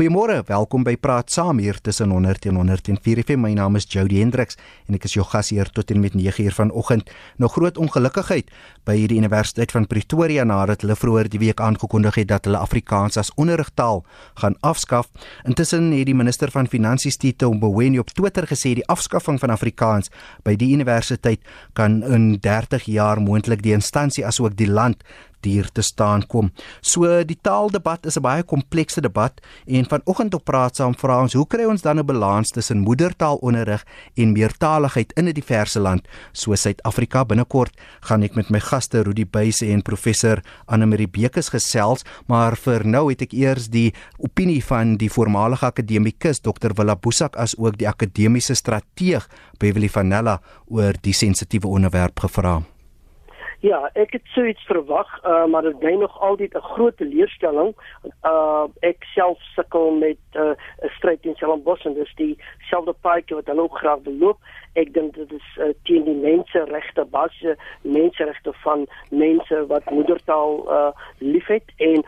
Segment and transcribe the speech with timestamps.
[0.00, 3.42] Goeiemôre, welkom by Praat Saam hier tussen 100 en 104 FM.
[3.44, 4.56] My naam is Jody Hendriks
[4.88, 7.10] en ek is jou gasheer tot en met 9uur vanoggend.
[7.36, 8.48] Nou groot ongelukkigheid
[8.88, 13.20] by die Universiteit van Pretoria nadat hulle vroeër die week aangekondig het dat hulle Afrikaans
[13.20, 14.00] as onderrigtaal
[14.40, 15.12] gaan afskaf.
[15.44, 20.08] Intussen het die minister van Finansies Tito Mboweni op Twitter gesê die afskaffing van Afrikaans
[20.48, 21.44] by die universiteit
[21.76, 25.04] kan in 30 jaar moontlik die instansie asook die land
[25.40, 26.52] duur te staan kom.
[26.80, 31.32] So die taaldebat is 'n baie komplekse debat en vanoggend op praat saam vra ons
[31.32, 33.84] hoe kry ons dan 'n balans tussen moedertaalonderrig
[34.16, 39.24] en meertaligheid in 'n diverse land soos Suid-Afrika binnekort gaan ek met my gaste Rudi
[39.24, 44.96] Buys en professor Annelie Bekes gesels, maar vir nou het ek eers die opinie van
[45.00, 49.28] die voormalige akademikus Dr Willa Boesak as ook die akademiese strateeg
[49.58, 52.60] Beverly Vanella oor die sensitiewe onderwerp gevra.
[53.60, 57.74] Ja, ek het so iets verwag, uh, maar dit bly nog altyd 'n groot teleurstelling.
[58.24, 63.46] Uh ek self sukkel met 'n uh, stryd in Stellenbosch en dis dieselfde paadjie wat
[63.46, 64.38] hulle ook graag wil loop.
[64.72, 70.90] Ek dink dit is uh, teen die menseregte basis, menseregte van mense wat moedertaal uh
[71.18, 72.04] liefhet en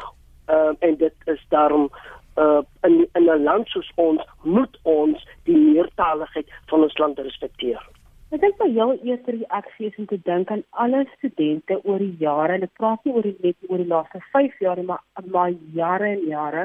[0.49, 1.91] uh en dit is daarom
[2.37, 7.89] uh in in 'n land soos ons moet ons die meertaligheid van ons land respekteer.
[8.33, 12.15] Ek dink my heel eerste reaksie is om te dink aan alle studente oor die
[12.17, 12.55] jare.
[12.65, 15.03] Ek praat nie oor die net oor die laaste 5 jaar maar
[15.35, 16.63] maar jare en jare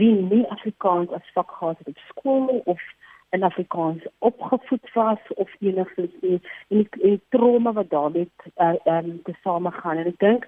[0.00, 2.82] wie nie Afrikaans as vak gehad het op skool of
[3.32, 8.28] in Afrikaans opgevoed was of enigsins nie en die, die trauma wat daarmee
[8.60, 10.04] uh, um, te same gaan.
[10.04, 10.46] En ek dink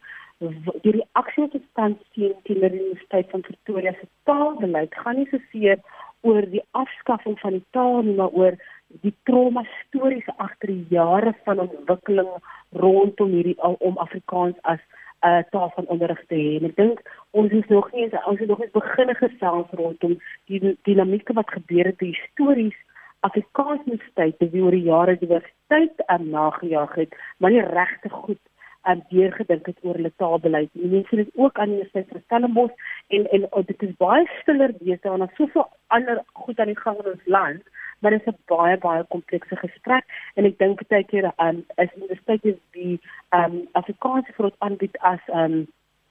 [0.85, 5.41] die reaksie wat staan sien teen die Universiteit van Pretoria se taalbeleid gaan nie so
[5.49, 5.81] seer
[6.29, 8.61] oor die afskaffing van die taal nie, maar oor
[9.01, 12.29] die trauma stories agter die jare van ontwikkeling
[12.73, 14.81] rondom hierdie om Afrikaans as
[15.23, 16.59] 'n uh, taal van onderrig te hê.
[16.59, 20.79] En ek dink ons is nog nie ons het nog nie begin gesels rondom die
[20.83, 22.79] dinamieke wat gebeur het die stories
[23.21, 28.13] Afrikaans moet tyd te wie oor die jare diversiteit aan nagejaag het, maar nie regtig
[28.13, 28.41] goed
[28.83, 30.71] en um, deurgedink het oor hulle taalbeleid.
[30.73, 32.75] Die mense het ook aan die Universiteit van Stellenbosch
[33.15, 36.81] en en oh, dit is baie stiller besig en daar's soveel ander goed aan die
[36.81, 37.63] gang in ons land
[38.03, 40.05] maar dit is 'n baie baie komplekse gesprek
[40.35, 44.59] en ek dink baie keer aan um, universiteit is die ehm um, Afrikaans vir ons
[44.59, 45.67] aanbied as ehm um,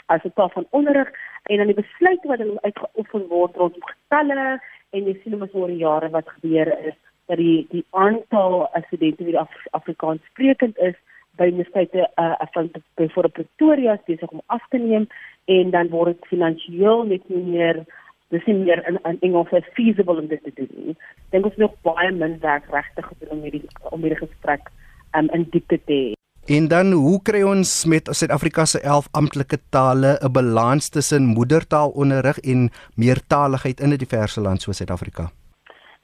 [0.06, 1.12] as 'n taal van onderrig
[1.44, 4.60] en dan die besluit wat hulle uitgeoefen word rondom getalle
[4.90, 9.24] en jy sien mos oor die jare wat gebeur is dat die die aantal studente
[9.24, 10.96] wie Af Afrikaans sprekend is
[11.38, 15.08] by universiteite uh, van byvoorbeeld Pretoria besig om af te neem
[15.46, 17.84] en dan word dit finansiëel net nie meer
[18.32, 20.96] dis nie meer in, in Engels as feasible om dit te doen.
[21.36, 24.72] Dink ons nog baie min werk regtig gedoen om hierdie om hierdie gesprek
[25.18, 26.10] um, in diepte te hê.
[26.50, 32.40] En dan hoe kry ons met Suid-Afrika se 11 amptelike tale 'n balans tussen moedertaalonderrig
[32.40, 35.30] en meertaligheid in 'n diverse land soos Suid-Afrika?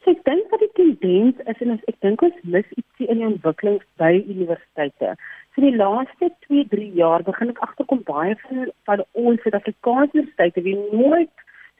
[0.04, 3.26] So ek dink dat die tendens is en ek dink ons mis ietsie in die
[3.26, 5.16] ontwikkeling by universiteite.
[5.56, 10.78] So die laaste 2-3 jaar begin ek agterkom baie van van ons Suid-Afrikaanse universiteite wie
[10.92, 11.34] nooit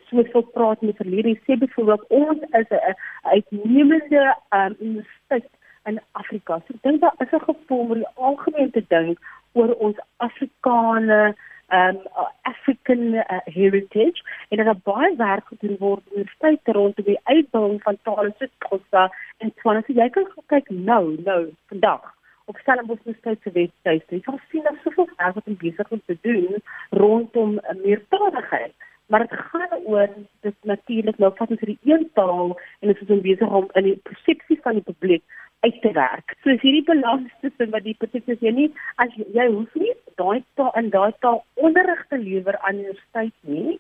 [0.10, 1.40] so veel praat in die verlede.
[1.46, 5.50] Sê byvoorbeeld ons is 'n uitnemende um, universiteit
[5.86, 6.62] in Afrika.
[6.68, 9.20] So ek dink daar is 'n gevoel oor die algemeen te dink
[9.54, 11.36] oor ons Afrikaane
[11.70, 11.98] um
[12.42, 17.98] African uh, heritage en dat baie werk gedoen word in universiteite rondom die uitbouing van
[18.04, 19.82] tale soos Xhosa en Tswana.
[19.82, 22.14] So jy kan kyk nou, nou vandag
[22.46, 24.04] op Stellenbosch Universiteit se webwerf.
[24.10, 28.76] Jy sal sien dat soveel werk wat besig is om te doen rondom uh, meertaligheid
[29.08, 30.10] maar dit gaan oor
[30.42, 33.90] dit natuurlik nou vat ons hierdie een taal en ons is om besig om in
[33.90, 35.24] die persepsie van die publiek
[35.66, 36.36] uit te werk.
[36.44, 38.68] So is hierdie balans tussen wat die persepsie is jy nie
[39.04, 43.34] as jy, hoef nie daai taal in daai taal onderrig te lewer aan die universiteit
[43.42, 43.80] nie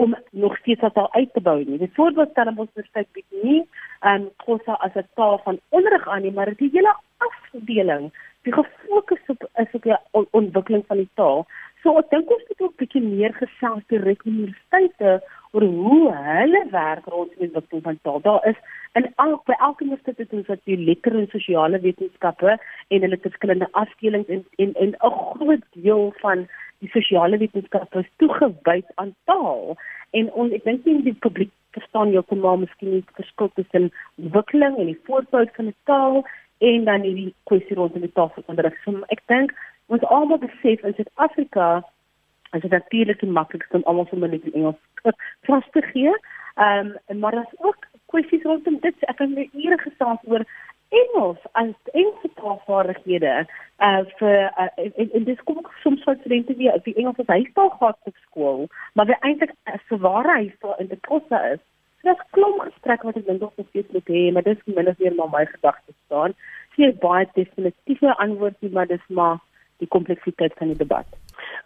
[0.00, 1.78] om nog steeds dat uit te bou nie.
[1.78, 3.60] Die voorbeeld stel ons universiteit bied nie
[4.08, 8.12] en Xhosa as 'n taal van onderrig aan nie, maar die hele afdeling
[8.42, 9.96] die gefokus op is op die
[10.30, 11.46] ontwikkeling van die taal.
[11.82, 15.22] So ek dink ons moet ook 'n bietjie meer gesels direk met universiteite
[15.52, 18.20] oor hoe hulle werk rondom die ontwikkeling van taal.
[18.26, 18.58] Daar is
[18.98, 22.54] in elk by elke universiteit ons wat die letter en sosiale wetenskappe
[22.88, 26.46] en hulle verskillende afdelings en en en 'n groot deel van
[26.78, 29.76] die sosiale wetenskappe is toegewyd aan taal.
[30.10, 33.90] En on, ek dink nie die publiek verstaan jou kom maar miskien nie verskil tussen
[34.22, 36.24] ontwikkeling en die voortbou van 'n taal
[36.58, 38.74] en dan hierdie kwessie rondom die taal van onderrig.
[38.84, 39.52] So ek dink
[39.92, 41.82] ons almal besef in Suid-Afrika
[42.52, 44.80] as dit natuurlik nie maklik is om almal sommer net in Engels
[45.48, 46.12] vas te gee.
[46.54, 48.94] Ehm um, maar daar's ook kwessies rondom dit.
[49.08, 50.44] Ek het net ure gesels oor
[51.00, 53.34] Engels as Engelse taalvaardighede
[53.88, 57.32] uh vir uh, en, en dis kom ook soms vir studente wie die Engels as
[57.36, 59.54] huistaal gehad op skool, maar wie eintlik
[59.88, 61.62] vir ware huistaal in die kosse is.
[62.00, 64.98] So dis klomp gesprek wat ek dink ons steeds moet hê, maar dis min of
[64.98, 66.36] meer maar my gedagtes staan.
[66.76, 69.40] Sien baie definitiewe antwoorde, maar dis maar
[69.82, 71.06] die kompleksiteit van die debat.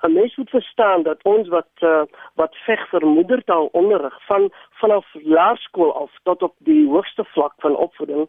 [0.03, 2.03] 'n Mens moet verstaan dat ons wat uh,
[2.35, 8.29] wat veg vir moedertaalonderrig van vanaf laerskool af tot op die hoogste vlak van opvoeding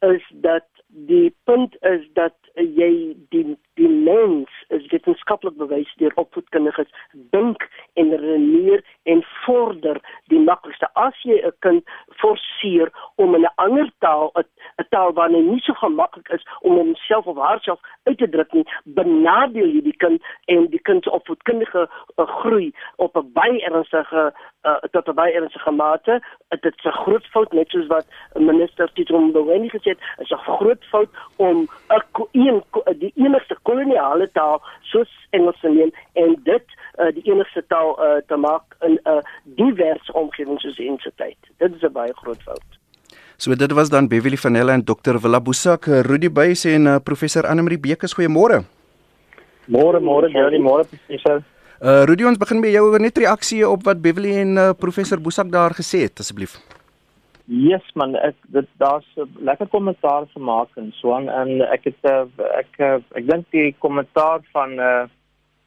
[0.00, 6.90] is dat die punt is dat jy die die mens is wetenskaplik bewys deur opvoedkundiges
[7.32, 7.64] dink
[7.96, 10.88] en redeneer en vorder die maklikste.
[10.92, 11.84] As jy 'n kind
[12.20, 17.26] forceer om in 'n ander taal 'n taal wat nie so gemaklik is om homself
[17.26, 21.88] of haarself uit te druk nie benadeel jy die kind en die kind se opvoedkundige
[22.16, 26.20] uh, groei op 'n baie ernstige uh, tot 'n baie ernstige mate.
[26.48, 30.44] Dit is 'n groot fout net soos wat minister Tito Mboweni gesê het is 'n
[30.56, 32.62] groot fout om 'n
[32.98, 36.66] die enigste koloniale taal soos Engels te neem en dit
[36.98, 41.12] uh, die enigste taal uh, te maak in 'n uh, diverse omgewing soos in se
[41.16, 41.38] tyd.
[41.58, 42.68] Dit is 'n baie groot fout.
[43.36, 45.18] So dit was dan Beverly van Helle en Dr.
[45.18, 48.14] Willa Busak, Rudy Buys en uh, professor Annelie Bekes.
[48.14, 48.62] Goeiemôre.
[49.66, 51.42] Môre, môre, Jerry, môre professor.
[51.82, 55.18] Uh Rudy, ons begin by jou oor net reaksie op wat Beverly en uh, professor
[55.18, 56.60] Busak daar gesê het asseblief.
[57.52, 62.00] Yes man, ek dit daar's 'n lekker kommentaar gemaak en so aan en ek het
[62.02, 62.24] eh,
[62.58, 65.04] ek ek, eh, ek dink die kommentaar van uh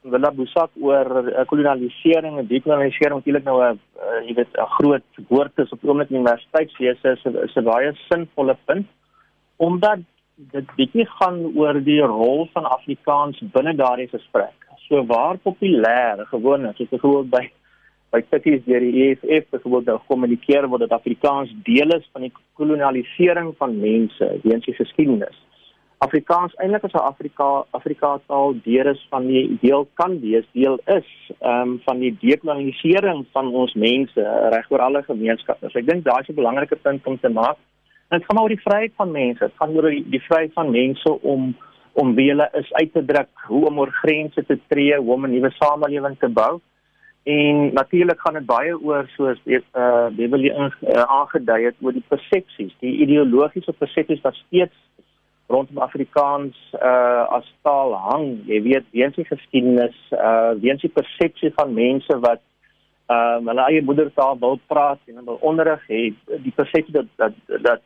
[0.05, 1.07] Willa Busak oor
[1.49, 6.09] kolonialisering en dekolonialisering natuurlik nou 'n uh, jy weet 'n groot woord is op oomblik
[6.09, 8.87] universiteitswese is, is 'n baie sinvolle punt
[9.57, 9.99] omdat
[10.35, 14.57] dit bietjie gaan oor die rol van Afrikaans binne daardie gesprek.
[14.87, 17.51] So waar populêr gewoon is, soos byvoorbeeld by
[18.15, 22.31] by tikkies deur die EFF byvoorbeeld nou kommunikeer word dat Afrikaans deel is van die
[22.59, 25.41] kolonialisering van mense weens die geskiedenis.
[26.05, 30.79] Afrikaans eintlik as 'n Afrika Afrika taal deel is van die deel kan wees deel
[30.85, 31.09] is
[31.39, 34.21] ehm um, van die dekolonialisering van ons mense
[34.55, 35.69] reg oor alle gemeenskappe.
[35.69, 37.57] So ek dink daai is 'n belangrike punt om te maak.
[38.09, 39.39] En dit gaan oor die vryheid van mense.
[39.39, 41.55] Dit gaan oor die, die vryheid van mense om
[41.93, 45.25] om wie hulle is uit te druk, hoe om oor grense te tree, hoe om
[45.25, 46.61] 'n nuwe samelewing te bou.
[47.25, 52.03] En natuurlik gaan dit baie oor soos eh uh, Beverly uh, aangedui het oor die
[52.07, 54.75] persepsies, die ideologiese persepsies wat steeds
[55.47, 58.27] rondom Afrikaans eh uh, as taal hang.
[58.45, 62.45] Jy weet, weens die geskiedenis, eh uh, weens die persepsie van mense wat
[63.09, 67.33] ehm uh, hulle eie moedertaal wil praat en hulle onderrig het, die persepsie dat dat
[67.69, 67.81] dat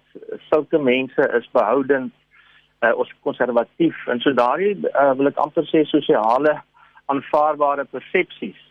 [0.52, 2.12] sulke mense is behoudend
[2.80, 6.62] eh uh, ons konservatief en so daardie uh, wil ek amper sê sosiale
[7.06, 8.69] aanvaarbare persepsies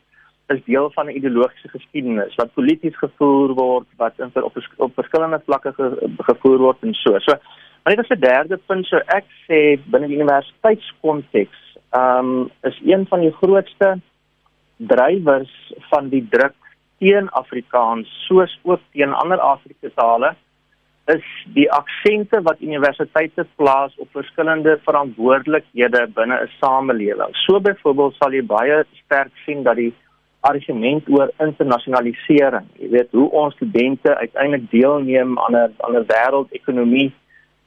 [0.49, 5.41] is deel van 'n ideologiese geskiedenis wat polities gevoer word, wat in op op verskillende
[5.45, 5.87] vlakke ge,
[6.19, 7.19] gevoer word en so.
[7.19, 7.33] So,
[7.83, 11.59] maar dit is 'n derde punt so ek sê binne die universiteitskonteks,
[11.91, 14.00] ehm um, is een van die grootste
[14.77, 16.55] drywers van die druk
[16.99, 20.35] teen Afrikaans soos ook teen ander Afrikaanse tale
[21.09, 21.25] is
[21.56, 27.33] die aksente wat universiteite plaas op verskillende verantwoordelikhede binne 'n samelewing.
[27.33, 29.95] So byvoorbeeld sal jy baie sterk sien dat die
[30.50, 32.67] argument oor internasionalisering.
[32.81, 37.12] Jy weet hoe ons studente uiteindelik deelneem aan 'n aan 'n wêreldekonomie.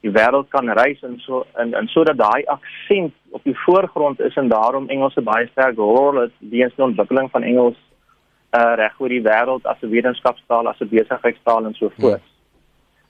[0.01, 4.35] Die wêreld kan reis en so en en sodat daai aksent op die voorgrond is
[4.35, 7.77] en daarom Engels 'n baie sterk rol het weens die ontwikkeling van Engels
[8.51, 12.21] uh reg oor die wêreld as 'n wetenskapstaal, as 'n besigheidstaal en so voort.
[12.21, 12.31] Hmm.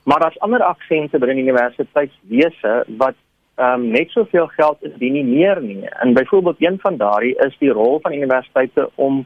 [0.04, 3.16] Maar daar's ander aksente binne die universiteitswese wat
[3.56, 5.86] ehm um, net soveel geld is die nie meer nie.
[5.90, 9.26] En byvoorbeeld een van daardie is die rol van universiteite om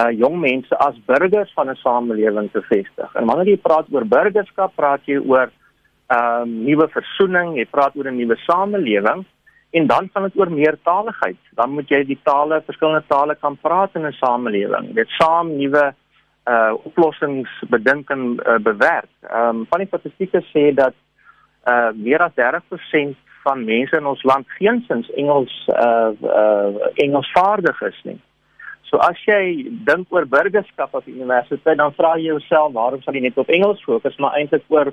[0.00, 3.14] uh jong mense as burgers van 'n samelewing te vestig.
[3.14, 5.50] En wanneer jy praat oor burgerskap, praat jy oor
[6.06, 9.24] ehm um, nuwe versoening, jy praat oor 'n nuwe samelewing
[9.72, 11.38] en dan gaan dit oor meertaligheid.
[11.54, 14.94] Dan moet jy die tale, verskillende tale kan praat in 'n samelewing.
[14.94, 15.94] Dit saam nuwe
[16.46, 19.12] uh oplossings bedink en uh, bewerk.
[19.20, 20.94] Ehm um, van die statistieke sê dat
[21.68, 28.00] uh meer as 30% van mense in ons land geensins Engels uh uh Engelsvaardig is
[28.02, 28.20] nie.
[28.92, 33.22] So as jy dink oor burgerskap op universiteit, dan vra jy jouself waarom sal jy
[33.24, 34.92] net op Engels fokus, maar eintlik oor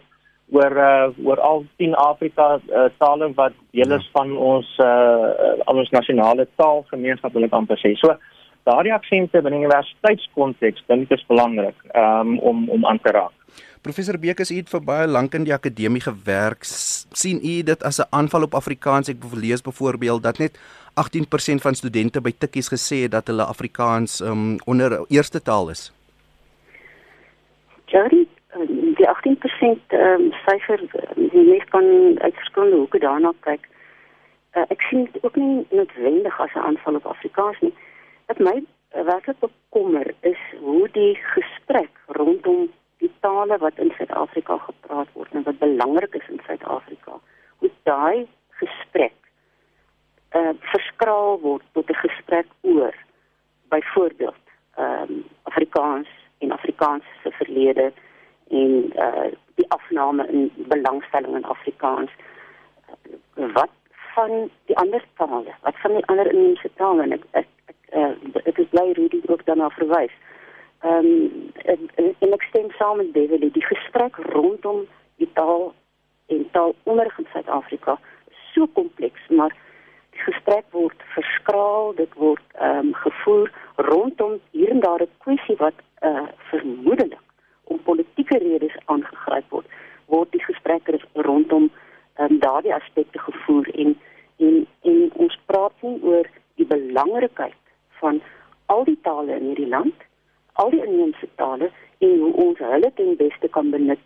[0.55, 5.91] oor uh, oor al 10 Afrika uh, tale wat deel is van ons uh, ons
[5.93, 7.91] nasionale taalgemeenskap wil ek amper sê.
[7.99, 8.15] So
[8.63, 13.35] daardie aksente binne universiteitskonteks dink ek is belangrik um, om om aan te raak.
[13.81, 16.65] Professor Bekes het vir baie lank in die akademie gewerk.
[16.67, 19.09] sien u dit as 'n aanval op Afrikaans?
[19.09, 20.59] Ek lees byvoorbeeld dat net
[20.95, 25.93] 18% van studente by Tikkies gesê het dat hulle Afrikaans um, onder eerste taal is.
[27.85, 28.27] Jari,
[28.95, 30.79] die 18% ehm um, syfer
[31.15, 31.85] die mens kan
[32.19, 33.67] uit verskillende hoeke daarna kyk.
[34.57, 37.73] Uh, ek sien dit ook nie noodwendig as 'n aanval op Afrikaans nie.
[38.29, 42.67] Wat my werklik bekommer is hoe die gesprek rondom
[42.97, 47.17] die tale wat in Suid-Afrika gepraat word en wat belangrik is in Suid-Afrika,
[47.57, 48.27] hoe daai
[48.61, 49.15] gesprek
[50.37, 52.93] uh verskraal word tot 'n gesprek oor
[53.73, 54.45] byvoorbeeld
[54.77, 57.91] ehm um, Afrikaans en Afrikaans se verlede
[58.49, 62.11] en uh die afname in belangstelling in Afrikaans.
[63.33, 63.73] Wat
[64.13, 67.01] van die ander tale wat van die ander inheemse tale?
[67.01, 67.47] En ek ek,
[67.93, 70.15] uh, ek is bly Rudy ook daarna verwys.
[70.79, 73.51] Ehm um, en, en ek stem saam met Beverly.
[73.51, 74.85] Die gesprek rondom
[75.17, 75.73] die taal
[76.27, 77.99] en taalonderrig in Suid-Afrika
[78.53, 79.55] so kompleks maar
[80.15, 83.51] die gesprek word verskraal dit word ehm um, gevoer
[83.91, 87.25] rondom hier en daar 'n kwessie wat uh vermoedelik
[87.63, 89.67] om politieke redes aangegryp word,
[90.05, 91.69] word die gesprekke rondom
[92.17, 93.97] um, daardie aspekte gevoer en
[94.37, 97.58] en en ons praat nie oor die belangrikheid
[97.99, 98.21] van
[98.65, 99.95] al die tale in hierdie land,
[100.53, 104.01] al die inheemse tale en hoe ons hulle ten beste kan benut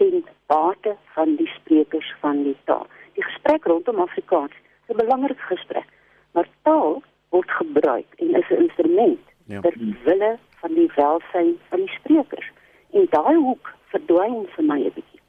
[0.00, 2.86] ten bate van die sprekers van die taal.
[3.18, 4.56] Die gesprek rondom Afrikaans
[4.88, 5.88] is 'n belangrike gesprek,
[6.32, 9.60] maar taal word gebruik en is 'n instrument ja.
[9.60, 12.48] ter wille van die welsyn van die sprekers
[12.90, 15.20] en daai hoek verdwyn vir my 'n bietjie.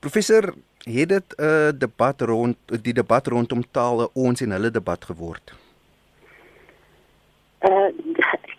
[0.00, 5.04] Professor, het dit 'n uh, debat rond die debat rondom tale ons en hulle debat
[5.04, 5.54] geword?
[7.60, 7.88] Uh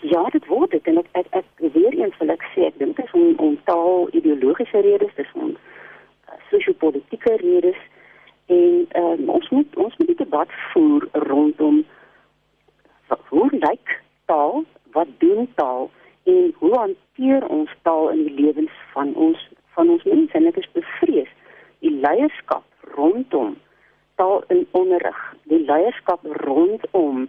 [0.01, 2.99] ja, dit word dit en ek ek, ek weer eens wil ek sê ek dink
[2.99, 7.79] dit is om, om taal ideologiese redes, dis om uh, sosio-politieke redes
[8.53, 11.81] en uh, ons moet ons moet die debat voer rondom
[13.31, 15.89] hoe lyk taal, wat doen taal
[16.29, 20.37] en hoe hanteer ons taal in die lewens van ons van ons mense?
[20.37, 21.31] En ek is bevrees
[21.81, 23.55] die leierskap rondom
[24.21, 27.25] taal in onderrig die leierskap rondom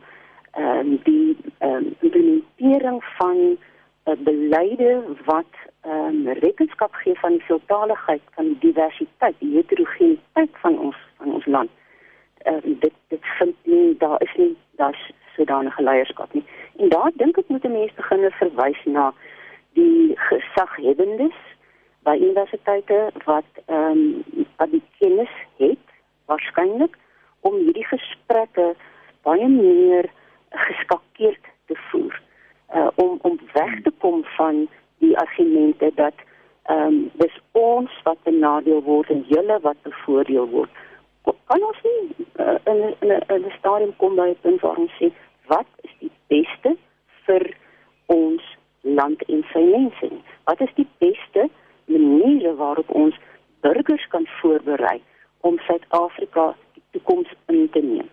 [0.52, 3.58] ehm um, die ehm um, implementering van 'n
[4.04, 10.50] uh, beleide wat ehm um, rekenskap gee van die veeltaaligheid van die diversiteit die heterogeniteit
[10.52, 11.70] van ons van ons land
[12.42, 16.44] ehm um, dit dit vind nie daar is nie daar's sodanige leierskap nie.
[16.76, 19.12] En daar dink ek moet 'n mens begin verwys na
[19.72, 21.38] die gesaghebbendes
[22.02, 25.86] by universiteite wat ehm um, wat die kennis het
[26.26, 26.98] waarskynlik
[27.40, 28.74] om hierdie gesprekke
[29.22, 30.10] baie meer
[30.52, 32.20] geskakeerd te voer
[32.74, 34.68] uh, om om weg te kom van
[34.98, 36.14] die argumente dat
[36.62, 40.70] ehm um, dis ons wat benadeel word en julle wat bevoordeel word
[41.52, 45.12] kan ons nie uh, in in 'n stadium kom by 'n punt waar ons sê
[45.46, 46.76] wat is die beste
[47.26, 47.44] vir
[48.06, 48.44] ons
[48.80, 50.08] land en sy mense?
[50.44, 51.48] Wat is die beste
[51.84, 53.16] maniere waarop ons
[53.60, 55.02] burgers kan voorberei
[55.40, 58.08] om Suid-Afrika die toekoms in te neem?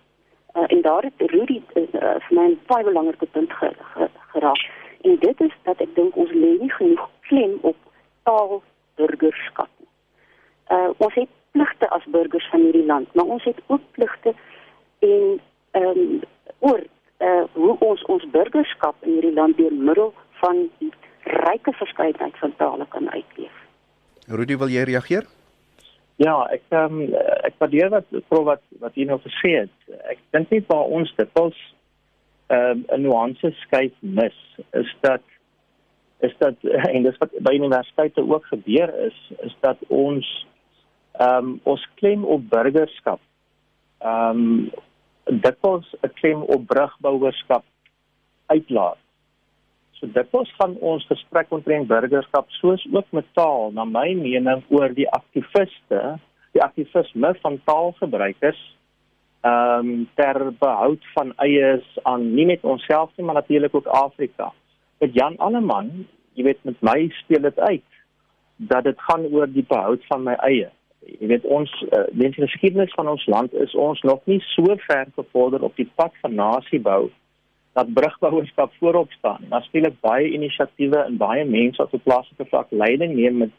[0.53, 1.83] Uh, en daar het Rudy uh,
[2.25, 4.69] vir my 'n baie belangrike punt ge, ge, geraak.
[5.01, 7.75] En dit is dat ek dink ons lê nie genoeg klem op
[8.23, 8.63] taal
[8.95, 9.87] burgerskap nie.
[10.77, 14.33] Uh ons het pligte as burgers van hierdie land, maar ons het ook pligte
[14.99, 15.39] en
[15.71, 16.21] ehm um,
[16.59, 16.83] oor
[17.17, 20.91] uh hoe ons ons burgerskap in hierdie land deur middel van die
[21.23, 23.55] ryke verskeidenheid van tale kan uitleef.
[24.27, 25.25] Rudy, wil jy reageer?
[26.15, 27.13] Ja, ek ehm um,
[27.59, 29.75] waardeer wat prof wat wat jy nou gesê het.
[30.11, 31.57] Ek dink nie vir ons dit was
[32.49, 34.37] ehm um, 'n nuance skuif mis
[34.73, 35.21] is dat
[36.19, 36.55] is dat
[36.95, 40.27] en dis wat by universiteite ook gebeur is is dat ons
[41.19, 43.19] ehm um, ons klem op burgerskap
[43.99, 44.71] ehm um,
[45.29, 47.63] dit was 'n klem op brugbouerskap
[48.45, 48.97] uitlaat.
[49.91, 54.63] So dit was van ons gesprek omtrent burgerskap soos ook met taal na my mening
[54.67, 56.19] oor die aktiviste,
[56.51, 58.61] die aktivisme van taalgebruikers
[59.41, 64.51] ehm um, ter behoud van eies aan nie net onsself nie maar natuurlik ook Afrika.
[64.99, 67.87] Met Jan Alleman, jy weet met my speel dit uit
[68.55, 70.67] dat dit gaan oor die behoud van my eie
[71.05, 75.07] jy weet ons uh, die geskiedenis van ons land is ons nog nie so ver
[75.15, 77.09] gevorder op die pad van nasiebou
[77.77, 79.45] dat brugbouerskap voorop staan.
[79.49, 83.53] Daar speel ek baie inisiatiewe en baie mense op plaaslike vlak leiding neem met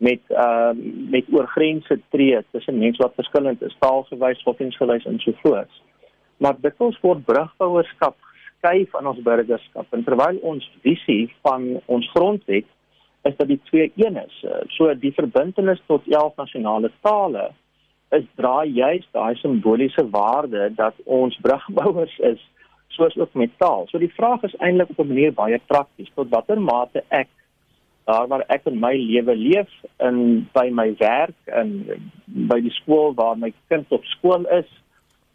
[0.00, 0.72] met uh
[1.12, 5.72] met oorgrense tree tussen mense wat verskillend is, taalgewys, godsdienstgewys en so voort.
[6.40, 8.16] Maar dit ons word brugbouerskap
[8.60, 12.68] skuif aan ons burgerskap en terwyl ons visie van ons grondwet
[13.28, 14.36] is dat die twee een is.
[14.44, 17.50] Eh, so die verbintenis tot 11 nasionale tale
[18.16, 22.40] is dra juist daai simboliese waarde dat ons brugbouers is
[22.96, 23.86] soos ook met taal.
[23.88, 27.28] So die vraag is eintlik op 'n manier baie prakties tot watter mate ek
[28.04, 31.74] daar waar ek in my lewe leef in by my werk en
[32.50, 34.68] by die skool waar my kind op skool is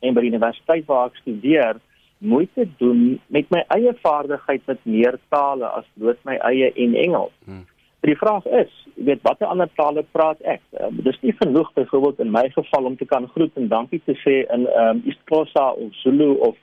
[0.02, 1.80] en by die universiteit waar ek studeer
[2.18, 7.34] moeite doen met my eie vaardigheid met meer tale as bloot my eie en Engels.
[7.46, 7.66] Hmm.
[8.06, 10.62] Die vraag is, jy weet watter ander tale praat ek?
[10.78, 14.14] Uh, dis nie genoeg byvoorbeeld in my geval om te kan groet en dankie te
[14.22, 16.58] sê in ehm um, Isxhosa of Zulu of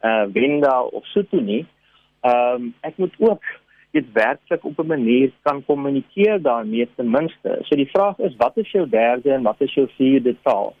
[0.00, 1.64] eh uh, Venda of Sotho nie.
[2.22, 3.42] Ehm um, ek moet ook
[3.90, 7.58] dit werklik op 'n manier kan kommunikeer daarmee ten minste.
[7.62, 10.74] So die vraag is, wat is jou derde en wat is jou vierde taal?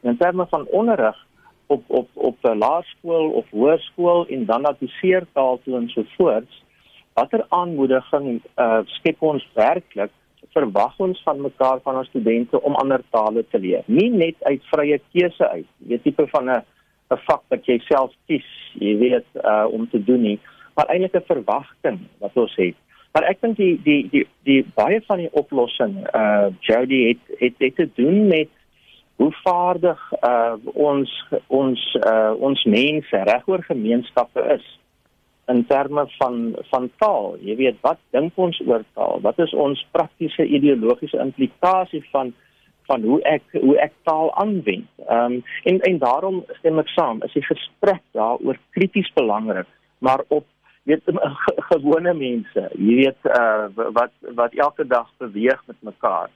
[0.00, 1.26] En in terme van onderrig
[1.66, 6.62] op op op laerskool of hoërskool en dan na die seertaal toe en so voort.
[7.12, 10.10] Watter aanmoediging uh, skep ons werklik
[10.54, 13.82] verwag ons van mekaar van ons studente om ander tale te leer?
[13.86, 15.66] Nie net uit vrye keuse uit.
[15.78, 16.62] Weet tipe van 'n
[17.10, 18.46] 'n vak wat jy self kies,
[18.80, 20.38] jy weet uh, om te doen nie,
[20.74, 22.74] maar eintlik 'n verwagting wat ons het.
[23.12, 27.54] Maar ek dink die die die die baie van die oplossing uh Jody het het
[27.58, 28.48] het te doen met
[29.16, 31.10] hoe vaardig uh ons
[31.46, 34.66] ons uh ons mense regoor gemeenskappe is
[35.46, 37.36] in terme van van taal.
[37.40, 39.20] Jy weet wat dink ons oor taal?
[39.22, 42.32] Wat is ons praktiese ideologiese implikasie van
[42.88, 44.90] van hoe ek hoe ek taal aanwend?
[45.06, 50.24] Ehm um, en en daarom stem ek saam, is die gesprek daaroor krities belangrik, maar
[50.28, 50.44] op
[50.84, 51.02] weet
[51.70, 56.30] gewone mense, jy weet uh wat wat elke dag beweeg met mekaar.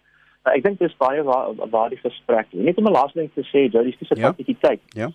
[0.46, 2.52] Uh, ek dink dis baie waar waar die gesprek.
[2.52, 4.80] Net om 'n laaste ding te sê, jy dis dis 'n aktiwiteit.
[4.96, 5.10] Ja.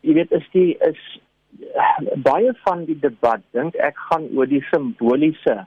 [0.00, 1.00] Jy weet is die is
[2.30, 5.66] baie van die debat dink ek gaan oor die simboliese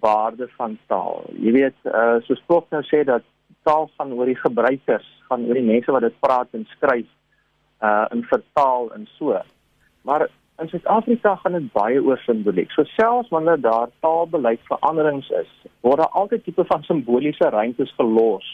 [0.00, 1.24] waarde van taal.
[1.36, 3.24] Jy weet, uh, soos Prof nou sê dat
[3.62, 7.08] taal gaan oor die gebruikers, gaan oor die mense wat dit praat en skryf
[7.82, 9.38] uh in vertaal en so.
[10.06, 10.28] Maar
[10.72, 12.70] Suid-Afrika gaan dit baie oor simboliek.
[12.72, 15.50] So selfs wanneer daar taalbeleidsveranderings is,
[15.84, 18.46] word daar altyd tipe van simboliese ruimtes gelos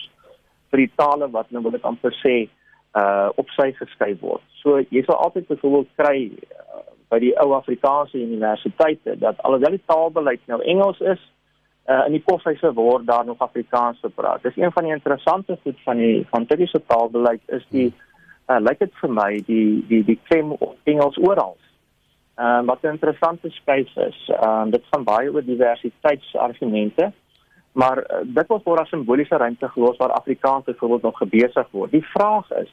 [0.73, 2.37] vir die tale wat nou wil ek amper sê
[2.99, 4.43] uh op sy geskryf word.
[4.63, 6.83] So jy sal altyd byvoorbeeld kry uh,
[7.13, 11.23] by die ou Afrikaanse universiteite dat alhoewel die taalbeleid nou Engels is,
[11.87, 14.43] uh in die kofhuise word daar nog Afrikaans gepraat.
[14.43, 17.93] Dis een van die interessante goed van die van tegniese taalbeleid is die
[18.51, 21.55] uh lyk dit vir my die die die klem op Engels oral.
[22.39, 24.19] Ehm um, wat 'n interessante skuif is.
[24.29, 27.13] Ehm um, dit gaan baie oor diversiteitsargumente.
[27.73, 31.91] Maar uh, dit word voor as simboliese ruimte gelos waar Afrikaans byvoorbeeld nog gebesig word.
[31.91, 32.73] Die vraag is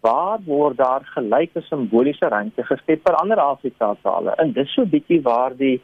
[0.00, 4.30] waar word daar gelyke simboliese ruimte geskep vir ander Afrikaanse tale?
[4.30, 5.82] En dis so bietjie waar die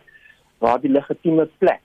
[0.59, 1.83] waar die legitieme plek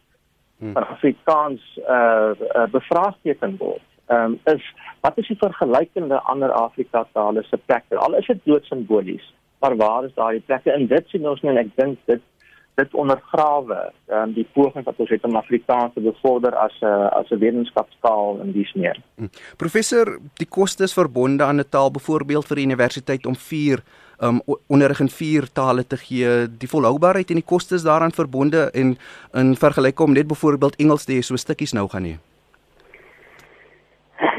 [0.58, 0.74] hmm.
[0.74, 3.88] van Afrikaans eh uh, uh, bevraagteken word.
[4.06, 7.84] Ehm um, is wat is die vergelykende ander Afrikaanse tale se plek?
[7.90, 11.54] Al is dit dood simbolies maar waar is daai plekke en dit sien ons nou
[11.56, 12.30] en ek dink dit
[12.74, 17.10] dit ondergrawe um, die poging wat ons het om Afrikaans te bevorder as 'n uh,
[17.20, 18.98] as 'n wetenskapstaal in dies meer.
[19.18, 19.30] Hm.
[19.58, 23.84] Professor, die kostes verbonde aan 'n taal byvoorbeeld vir die universiteit om 4
[24.22, 28.98] um onderrig in 4 tale te gee, die volhoubaarheid en die kostes daaraan verbonde en
[29.34, 32.18] in vergelyking om net byvoorbeeld Engels te hê so stukkies nou gaan nie.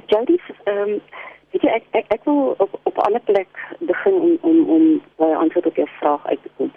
[0.07, 1.01] Jody, ehm um,
[1.55, 5.03] Weet jy ek ek ek wil op op 'n ander plek begin om om om
[5.17, 6.73] by antwoord op jou vraag uit te kom.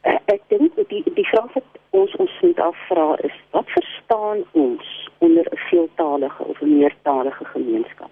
[0.00, 5.10] Ek, ek dink die die vraag wat ons ons moet afvra is wat verstaan ons
[5.18, 8.10] onder 'n veeltalige of 'n meertalige gemeenskap?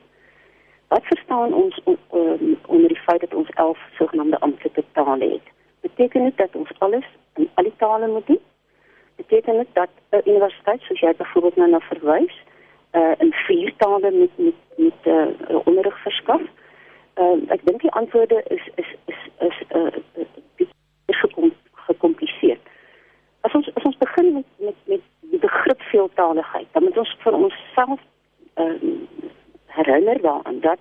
[0.88, 5.46] Wat verstaan ons on, um, onder die feit dat ons 11 sogenaamde amptelike tale het?
[5.80, 8.42] Beteken dit dat ons alles in al die tale moet doen?
[9.16, 12.44] Beteken dit dat 'n universiteit soos jy byvoorbeeld nou na verwys
[12.94, 15.26] uh, in vier tale met met met uh,
[15.64, 16.40] onderrig verskaf.
[17.14, 20.66] Uh, ek dink die antwoorde is is is is uh,
[21.06, 21.20] is
[21.72, 22.58] gekompliseer.
[23.40, 27.38] As ons as ons begin met met met die begrip veeltaligheid, dan moet ons vir
[27.38, 28.00] onsself
[28.54, 28.72] uh,
[29.66, 30.78] herinner daaraan dat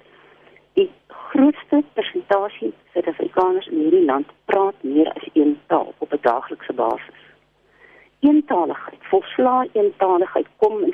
[0.73, 6.73] die grootste persentasie Suid-Afrikaners in hierdie land praat meer as een taal op 'n daaglikse
[6.73, 7.22] basis
[8.23, 10.93] eentaligheid, volslae eentaligheid kom in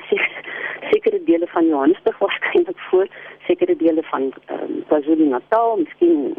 [0.90, 3.06] sekere dele van Johannesburg waarskynlik voor,
[3.46, 6.34] sekere dele van ehm um, KwaZulu-Natal, miskien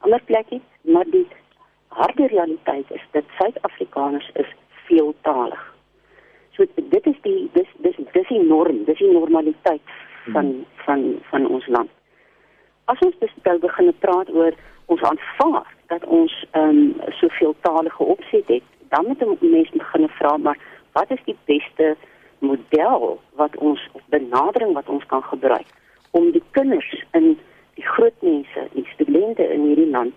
[0.00, 1.26] ander plekke, maar die
[1.88, 4.52] harde realiteit is dat Suid-Afrikaners is
[4.88, 5.74] veeltalig.
[6.56, 9.96] So dit is die dis dis dis die norm, dis die normaliteit
[10.32, 10.64] van hmm.
[10.84, 11.90] van van ons land.
[12.84, 14.54] As ons bestel begin praat oor
[14.86, 20.08] ons aanvaar dat ons ehm um, soveel talige opset het, dan moet 'n mens begin
[20.08, 20.58] vra maar
[20.92, 21.96] wat is die beste
[22.38, 25.66] model wat ons of benadering wat ons kan gebruik
[26.10, 27.38] om die kinders in
[27.74, 30.14] die groot mense, die studente in hierdie land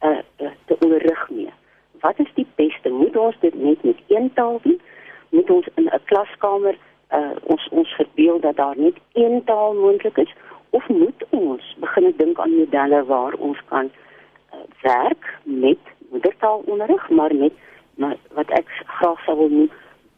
[0.00, 1.50] uh, uh, te onderrig mee.
[2.00, 2.88] Wat is die beste?
[2.88, 4.80] Moet ons dit net met een taal doen?
[5.32, 6.74] moet ons in 'n klaskamer
[7.16, 10.32] uh, ons ons verbeel dat daar net een taal moontlik is
[10.70, 15.78] of moet ons begin dink aan modelle waar ons kan uh, werk met
[16.10, 17.52] moedertaalonderrig maar met
[18.02, 19.70] maar wat ek graag sou wil noem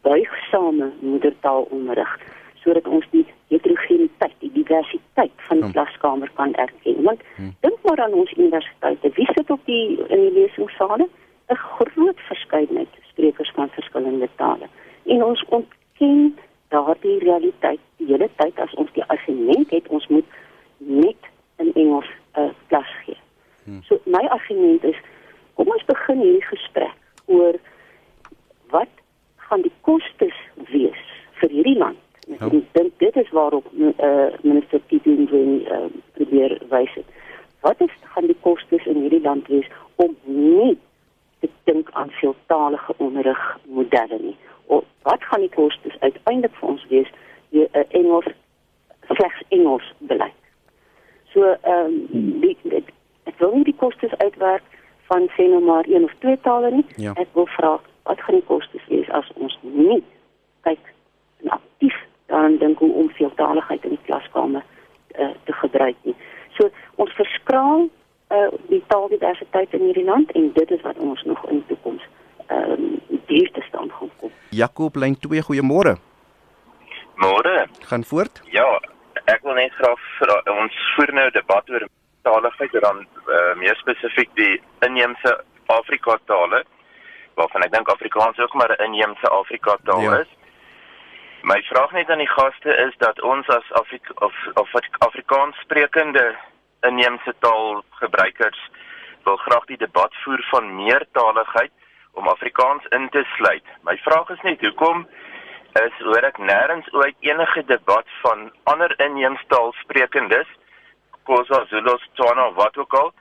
[0.05, 2.17] buigsame moedertaalonderrig
[2.65, 5.75] sodat ons die heterogeniteit, die diversiteit van die hmm.
[5.77, 7.03] klaskamer kan erken.
[7.05, 7.53] Want hmm.
[7.61, 11.07] dink maar aan ons universiteite, wie sit op die in die lesingssale?
[11.53, 14.67] 'n Groot verskeidenheid sprekers van verskillende tale.
[15.05, 16.37] En ons ontken
[16.73, 20.25] daardie realiteit die hele tyd as ons die argument het ons moet
[20.77, 21.29] net
[21.61, 23.17] in Engels 'n uh, klas gee.
[23.63, 23.83] Hmm.
[23.83, 24.97] So my argument is
[25.53, 27.53] kom ons begin hierdie gesprek oor
[28.75, 28.91] wat
[29.47, 30.37] gaan die kostes
[30.71, 31.03] wees
[31.39, 32.47] vir hierdie land Ja.
[32.49, 35.85] Ek dink dit is waarop uh, minister Titien uh,
[36.17, 37.05] probeer wys het.
[37.61, 39.67] Wat is gaan die kostes in hierdie land wees
[40.01, 40.73] om nie
[41.39, 44.37] te dink aan veeltaalige onderrig modelle nie?
[44.65, 47.11] Of wat gaan die kostes uiteindelik vir ons wees
[47.53, 48.31] die uh, Engels
[49.13, 50.41] slegs Engels beleid?
[51.33, 52.81] So ehm um, die, die
[53.29, 54.65] ek wil nie die kostes uitwerk
[55.11, 56.85] van sê nou maar een of twee tale nie.
[56.97, 57.13] Ja.
[57.21, 59.99] Ek wil vra wat gaan die kostes wees as ons nie
[60.67, 60.93] kyk
[61.45, 61.97] na aktief
[62.31, 64.63] daaraan dink hoe om veeltaligheid in die klaskamer
[65.19, 66.15] uh, te gebruik nie.
[66.57, 66.69] So
[67.01, 71.61] ons verskraal uh, die taaldiversiteit in hierdie land en dit is wat ons nog in
[71.61, 72.05] die toekoms
[72.47, 72.91] ehm um,
[73.25, 74.31] hier te staan gaan kom.
[74.49, 75.95] Jakob lyn 2 goeiemôre.
[77.15, 77.55] Môre.
[77.89, 78.41] Gaan voort?
[78.53, 78.67] Ja,
[79.33, 81.87] ek wil net graag vra ons voer nou 'n debat oor
[82.21, 85.31] taaligheid en dan uh, meer spesifiek die inheemse
[85.65, 86.63] Afrika tale
[87.55, 90.17] waarvan ek dink Afrikaans ook maar 'n inheemse Afrika taal ja.
[90.19, 90.27] is.
[91.41, 96.35] My vraag net aan die gaste is dat ons as Afrika of of Afrikaans sprekende
[96.81, 98.69] inheemse taalgebruikers
[99.23, 101.71] wil graag die debat voer van meertaligheid
[102.11, 103.63] om Afrikaans in te sluit.
[103.81, 105.07] My vraag is net hoekom
[105.73, 110.47] is hoor ek nêrens ooit enige debat van ander inheemse taalsprekendes
[111.23, 113.13] Khoza, Zulu, Tswana wat ook al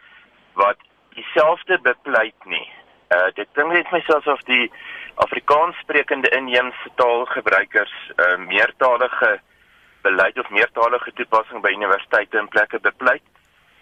[0.53, 0.77] wat
[1.15, 2.84] dieselfde bepleit nie.
[3.13, 4.71] Uh dit dink net myself of die
[5.15, 9.41] Afrikaans sprekende inheemse taalgebruikers uh, meertalige
[10.03, 13.23] beleid of meertalige toepassing by universiteite en plekke bepleit.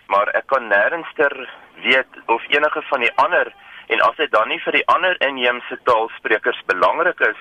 [0.06, 1.32] Maar ek kan nêrenster
[1.82, 3.52] weet of enige van die ander
[3.86, 7.40] en as dit dan nie vir die ander inheemse taalsprekers belangrik is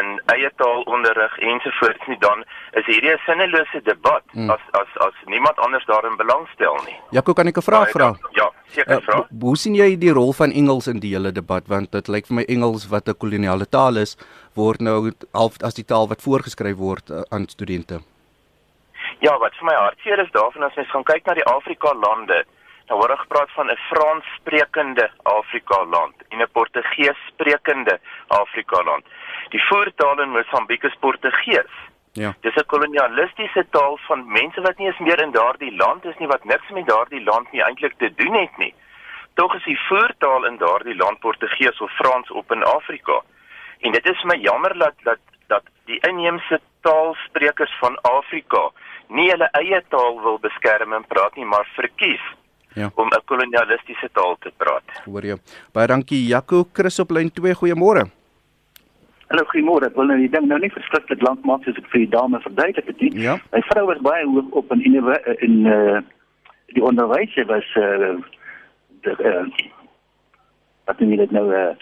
[0.00, 2.44] in eie taalonderrig ensovoorts nie dan
[2.80, 4.50] is hierdie 'n sinnelose debat hmm.
[4.50, 6.96] as as as niemand anders daarin belangstel nie.
[7.10, 8.14] Jaco, kan ek 'n vraag vra?
[8.32, 9.18] Ja, seker vra.
[9.18, 12.26] Uh, hoe sien jy die rol van Engels in die hele debat want dit lyk
[12.26, 14.16] vir my Engels wat 'n koloniale taal is
[14.54, 18.00] word nou half as die taal wat voorgeskryf word uh, aan studente.
[19.20, 22.44] Ja, wat vir my hartseer is daarvan as mens gaan kyk na die Afrika lande
[22.88, 29.04] Nou word gepraat van 'n Frans sprekende Afrika land en 'n Portugees sprekende Afrika land.
[29.54, 31.74] Die voertaal in Mosambiek is Portugees.
[32.12, 32.34] Ja.
[32.40, 36.26] Dis 'n kolonialistiese taal van mense wat nie eens meer in daardie land is nie
[36.26, 38.74] wat niks met daardie land nie eintlik te doen het nie.
[39.34, 43.20] Tog is die voertaal in daardie land Portugees of Frans op in Afrika.
[43.80, 48.70] En dit is my jammer dat dat dat die inheemse taalsprekers van Afrika
[49.08, 52.24] nie hulle eie taal wil beskerm en praat nie, maar verkies
[52.74, 52.90] ja.
[52.94, 55.02] om 'n kolonialistiese taal te praat.
[55.04, 55.36] Hoor jy.
[55.72, 57.54] Baie dankie Jaco Chris op lyn 2.
[57.54, 58.23] Goeiemôre.
[59.34, 59.88] Hallo goeiemôre.
[59.90, 62.38] Ek wil nou die ding nou nie verskriklik lank maak soos ek vir die dame
[62.44, 63.08] verduidelik het nie.
[63.18, 63.32] Ja.
[63.50, 64.94] My vrou was baie hoog op in in
[65.42, 65.96] in uh,
[66.76, 68.12] die onderwys sy was uh,
[69.02, 69.42] de uh,
[70.86, 71.72] wat doen jy dit nou uh,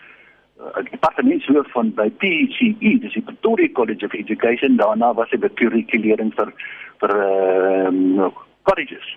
[0.95, 4.81] departementshoof van by PCE, dis die Pretoria College of Education.
[4.81, 6.57] Daarna was sy by kurrikulering vir
[7.05, 8.33] vir uh,
[8.65, 9.13] colleges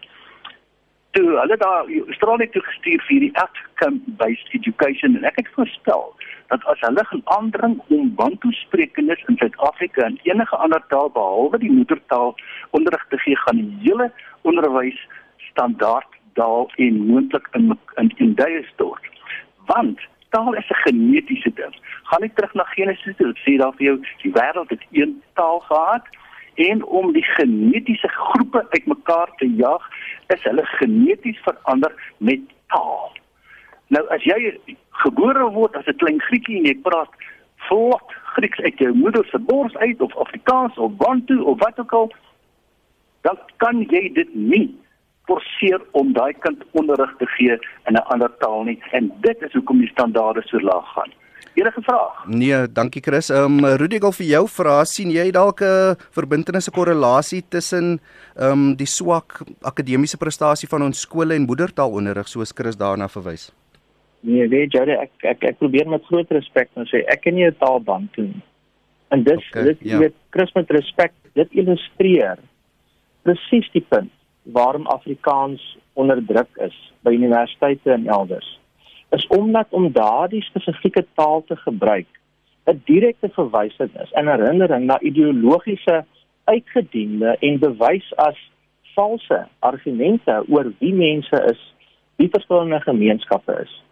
[1.15, 6.09] toe hulle daar Australië toe gestuur vir die outcome based education en ek het voorstel
[6.51, 11.59] dat as hulle gaan aandring om Bantu sprekendes in Suid-Afrika en enige ander taal behalwe
[11.63, 12.35] die moedertaal
[12.79, 14.09] onderrig te gee gaan die hele
[14.51, 14.99] onderwys
[15.51, 19.07] standaard daal en moontlik in in in duie stort.
[19.71, 20.03] Want
[20.35, 21.75] taal is 'n genetiese ding.
[22.03, 25.59] Gaan net terug na Genesis toe sê daar vir jou die wêreld het een taal
[25.59, 26.05] gehad
[26.55, 29.83] en om die genetiese groepe uitmekaar te jag,
[30.27, 33.11] is hulle geneties verander met taal.
[33.93, 34.55] Nou as jy
[35.03, 37.11] gebore word as 'n klein Griekie en jy praat
[37.67, 41.93] vlot Grieks uit jou moeder se bors uit of Afrikaans of Bantu of wat ook
[41.93, 42.11] al,
[43.21, 44.75] dan kan jy dit nie
[45.25, 49.53] forceer om daai kind onderrig te gee in 'n ander taal nie en dit is
[49.53, 51.11] hoekom die standaarde so laag gaan
[51.55, 52.25] enige vraag?
[52.27, 53.29] Nee, dankie Chris.
[53.29, 57.99] Ehm um, wil vir jou vra, sien jy dalk 'n verbintenis, 'n korrelasie tussen
[58.35, 63.51] ehm um, die swak akademiese prestasie van ons skole en moedertaalonderrig soos Chris daarna verwys?
[64.19, 67.45] Nee, weet jy, ek ek ek probeer met groot respek nou sê ek ken nie
[67.45, 68.43] 'n taalbank toe nie.
[69.09, 69.97] En dis okay, dit ja.
[69.97, 72.37] weet Chris met respek, dit illustreer
[73.21, 74.11] presies die punt
[74.43, 75.61] waarom Afrikaans
[75.93, 78.59] onderdruk is by universiteite en elders.
[79.15, 82.07] Is omdat om daardie spesifieke taal te gebruik
[82.65, 86.05] 'n direkte verwysing is en herinnering na ideologiese
[86.43, 88.37] uitgediende en bewys as
[88.95, 91.61] valse argumente oor wie mense is,
[92.15, 93.83] wie verskillende gemeenskappe is.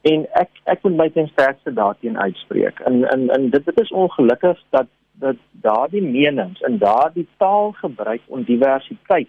[0.00, 2.80] En ek ek moet my ten sterkste daarteen uitspreek.
[2.80, 8.44] En en en dit dit is ongelukkig dat dat daardie menings en daardie taalgebruik en
[8.44, 9.28] diversiteit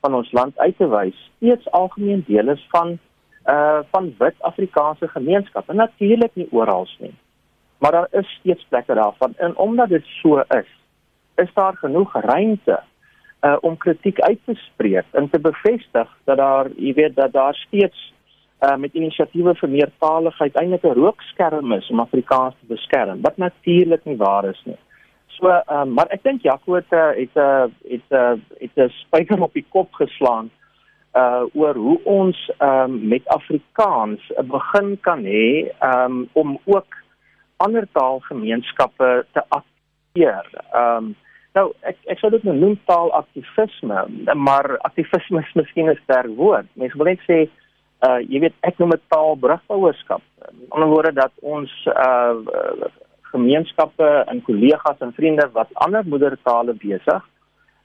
[0.00, 2.98] van ons land uit te wys steeds algemeen deel is van
[3.46, 5.74] uh van wit Afrikaanse gemeenskappe.
[5.74, 7.14] Natuurlik nie oral nie.
[7.78, 10.70] Maar daar is steeds plekke daarvan en omdat dit so is,
[11.34, 12.82] is daar genoeg ruimte
[13.40, 17.54] uh om kritiek uit te spreek en te bevestig dat daar, jy weet, dat daar
[17.54, 18.12] steeds
[18.60, 23.20] uh met inisiatiewe vir meertaligheid eintlik 'n rookskerm is om Afrikaans te beskerm.
[23.20, 24.78] Wat natuurlik nie waar is nie.
[25.26, 29.42] So, uh, maar ek dink Jaco het uh, het uh, het uh, het 'n spyker
[29.42, 30.50] op die kop geslaan
[31.14, 36.96] uh oor hoe ons um met Afrikaans 'n begin kan hê um om ook
[37.56, 40.46] ander taalgemeenskappe te aktiveer.
[40.74, 41.14] Um
[41.52, 43.98] Nou ek ek sou dit nou noem taalaktivisme,
[44.34, 46.66] maar aktivisme is miskien 'n sterk woord.
[46.80, 47.48] Mense wil net sê
[48.08, 50.22] uh jy weet ek noem dit taalbrugbouerskap.
[50.48, 52.36] In ander woorde dat ons uh
[53.32, 57.22] gemeenskappe en kollegas en vriende wat ander moedertale besig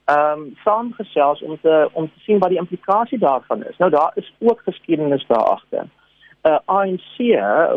[0.08, 3.78] ehm um, saamgesels om te om te sien wat die implikasie daarvan is.
[3.78, 5.88] Nou daar is ook geskiedenis daar agter
[6.48, 7.16] uh, ANC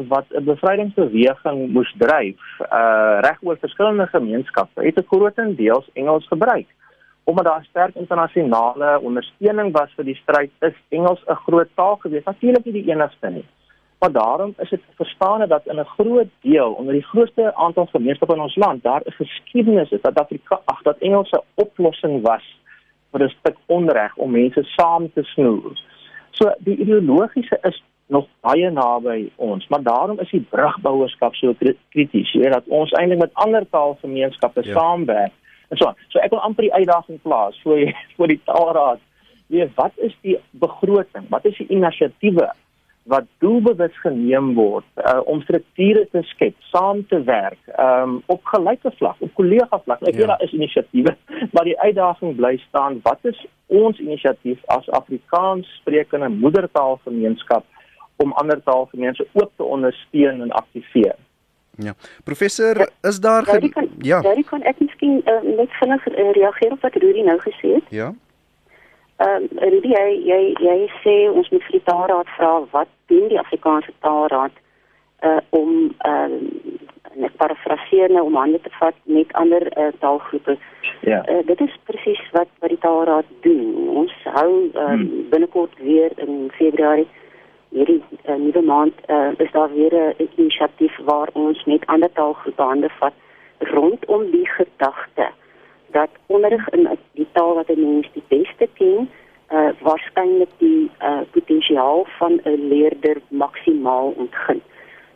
[0.08, 6.66] wat 'n bevrydingsbeweging moes dryf uh reg oor verskillende gemeenskappe het 'n grootendeels Engels gebruik.
[7.24, 12.24] Omdat daar sterk internasionale ondersteuning was vir die stryd is Engels 'n groot taal gewees
[12.24, 13.44] natuurlik nie die enigste nie
[14.00, 18.34] maar daarom is dit verstaan dat in 'n groot deel onder die grootste aantal gemeenskappe
[18.34, 22.44] in ons land daar 'n geskiedenis is dat Afrika ag dat Engels 'n oplossing was
[23.12, 25.78] vir 'n stuk onreg om mense saam te snoer
[26.30, 31.54] so die ideologiese is nog baie naby ons, maar daarom is die brugbouerskap so
[31.94, 34.74] krities, jy weet dat ons eintlik met ander taalgemeenskappe ja.
[34.74, 35.36] saamwerk.
[35.70, 39.02] En so, so ek wil amper die uitdaging plaas vir vir die taalraad.
[39.50, 41.28] Weet wat is die begroting?
[41.30, 42.50] Wat is die inisiatiewe
[43.02, 48.92] wat doelbewus geneem word uh, om strukture te skep, saam te werk, um, op gelyke
[48.98, 50.02] vlak, op kollega vlak.
[50.04, 50.18] Ek ja.
[50.18, 51.16] weet daar is inisiatiewe,
[51.54, 57.64] maar die uitdaging bly staan, wat is ons inisiatief as Afrikaans sprekende moedertaalgemeenskap
[58.20, 61.16] om ander taalgemeenskappe ook te ondersteun en aktiveer.
[61.80, 61.94] Ja.
[62.24, 63.68] Professor, ja, is daar ge...
[63.68, 64.20] kan, ja.
[64.20, 67.88] Daar kan ek miskien uh, net vinnig uh, reageer op wat Rudy nou gesê het.
[67.88, 68.12] Ja.
[69.20, 73.28] Ehm uh, Rudy, jy jy jy sê ons moet vir die taalraad vra wat doen
[73.28, 74.54] die Afrikaanse taalraad
[75.28, 76.78] uh om ehm uh,
[77.14, 80.56] net parafraseer nou om hande te vat met ander uh, taalgroepe.
[81.00, 81.24] Ja.
[81.28, 83.88] Uh, dit is presies wat wat die taalraad doen.
[84.02, 85.26] Ons hou uh, hmm.
[85.30, 87.08] binnekort weer in Februarie
[87.70, 92.62] hierdie uh, nuwe maand uh, is daar weer 'n inisiatief waar ons met ander taalgroepe
[92.62, 93.14] hande vat
[93.58, 95.28] rondom die gedagte
[95.90, 99.10] dat onderrig in die taal wat 'n mens die beste ken,
[99.52, 104.62] uh, waarskynlik die uh, potensiaal van 'n leerder maksimaal ontgin.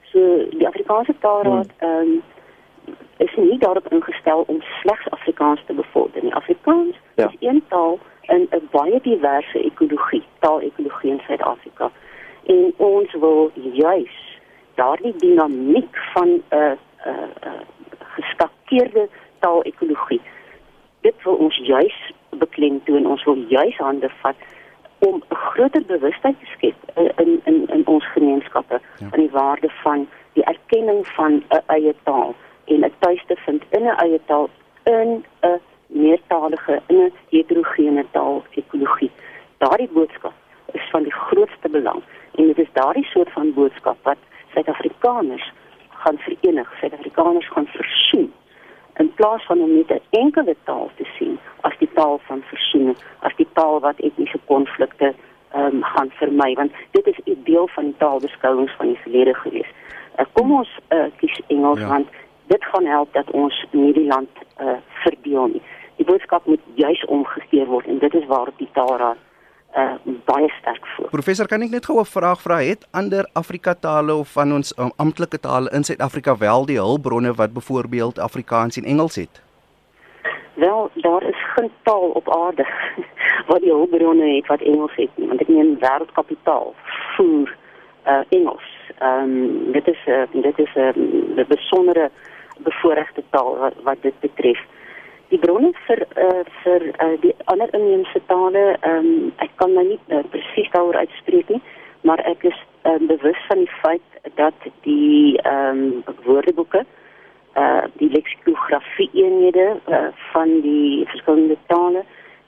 [0.02, 1.88] So die Afrikaanse taalraad hmm.
[1.88, 2.22] um,
[3.16, 6.34] is nie daarop ingestel om slegs Afrikaans te bevorder nie.
[6.34, 7.28] Afrikaans ja.
[7.28, 11.90] is een taal in 'n baie diverse ekologie, taalekologie in Suid-Afrika
[12.44, 14.38] en ons wil juis
[14.74, 16.72] daardie dinamiek van 'n uh,
[17.06, 17.12] uh,
[17.44, 17.60] uh,
[17.98, 19.08] gestakeerde
[19.38, 20.20] taalekologie
[21.06, 21.96] dit wil ons juis
[22.42, 24.44] beklemtoon ons wil juis hande vat
[25.08, 26.78] om 'n groter bewustheid te skep
[27.24, 29.08] in in in ons gemeenskappe ja.
[29.10, 33.82] van die waarde van die erkenning van 'n eie taal en 'n tuiste vind in
[33.82, 34.48] 'n eie taal
[34.84, 39.10] in 'n meertalige in 'n heterogene taal ekologie
[39.58, 40.32] daardie boodskap
[40.72, 42.02] is van die grootste belang
[42.34, 44.18] en dit is daardie soort van boodskap wat
[44.54, 45.52] Suid-Afrikaners
[45.88, 48.32] gaan verenig, Suid-Afrikaners gaan versoen
[49.34, 52.96] in plaas van om net 'n enkele taal te sien as die taal van versoening,
[53.18, 55.14] as die taal wat etniese konflikte
[55.52, 59.34] ehm um, gaan vermy want dit is 'n deel van die taalbeskouings van die verlede
[59.34, 59.70] gewees.
[60.18, 61.88] Uh, kom ons uh, kies Engels ja.
[61.88, 62.08] want
[62.46, 65.62] dit gaan help dat ons hierdie land uh, verdeel nie.
[65.96, 69.16] Die boodskap moet juis omgekeer word en dit is waar die taalraad
[69.76, 71.08] uh, baie sterk voor.
[71.10, 72.58] Professor, kan ek net gou 'n vraag vra?
[72.58, 77.34] Het ander Afrika tale of van ons um, amptelike tale in Suid-Afrika wel die hulpbronne
[77.34, 79.42] wat byvoorbeeld Afrikaans en Engels het?
[80.54, 82.66] Wel, daar is geen taal op aarde
[83.50, 86.74] wat die hulpbronne het wat Engels het nie, want ek meen wêreldkapitaal
[87.16, 87.56] voer
[88.06, 88.68] uh, Engels.
[88.98, 92.10] Ehm um, dit is uh, dit is 'n uh, besondere
[92.58, 94.60] bevoorregte taal wat, wat dit betref.
[95.34, 99.82] Die bronne vir uh, vir uh, die ander inheemse tale, ehm um, ek kan my
[99.88, 101.58] nie uh, presies daaroor uitspreek nie,
[102.06, 106.84] maar ek is uh, bewus van die feit dat die ehm um, woordeboeke
[107.62, 112.04] uh die leksikografie eenhede uh, van die verskillende tale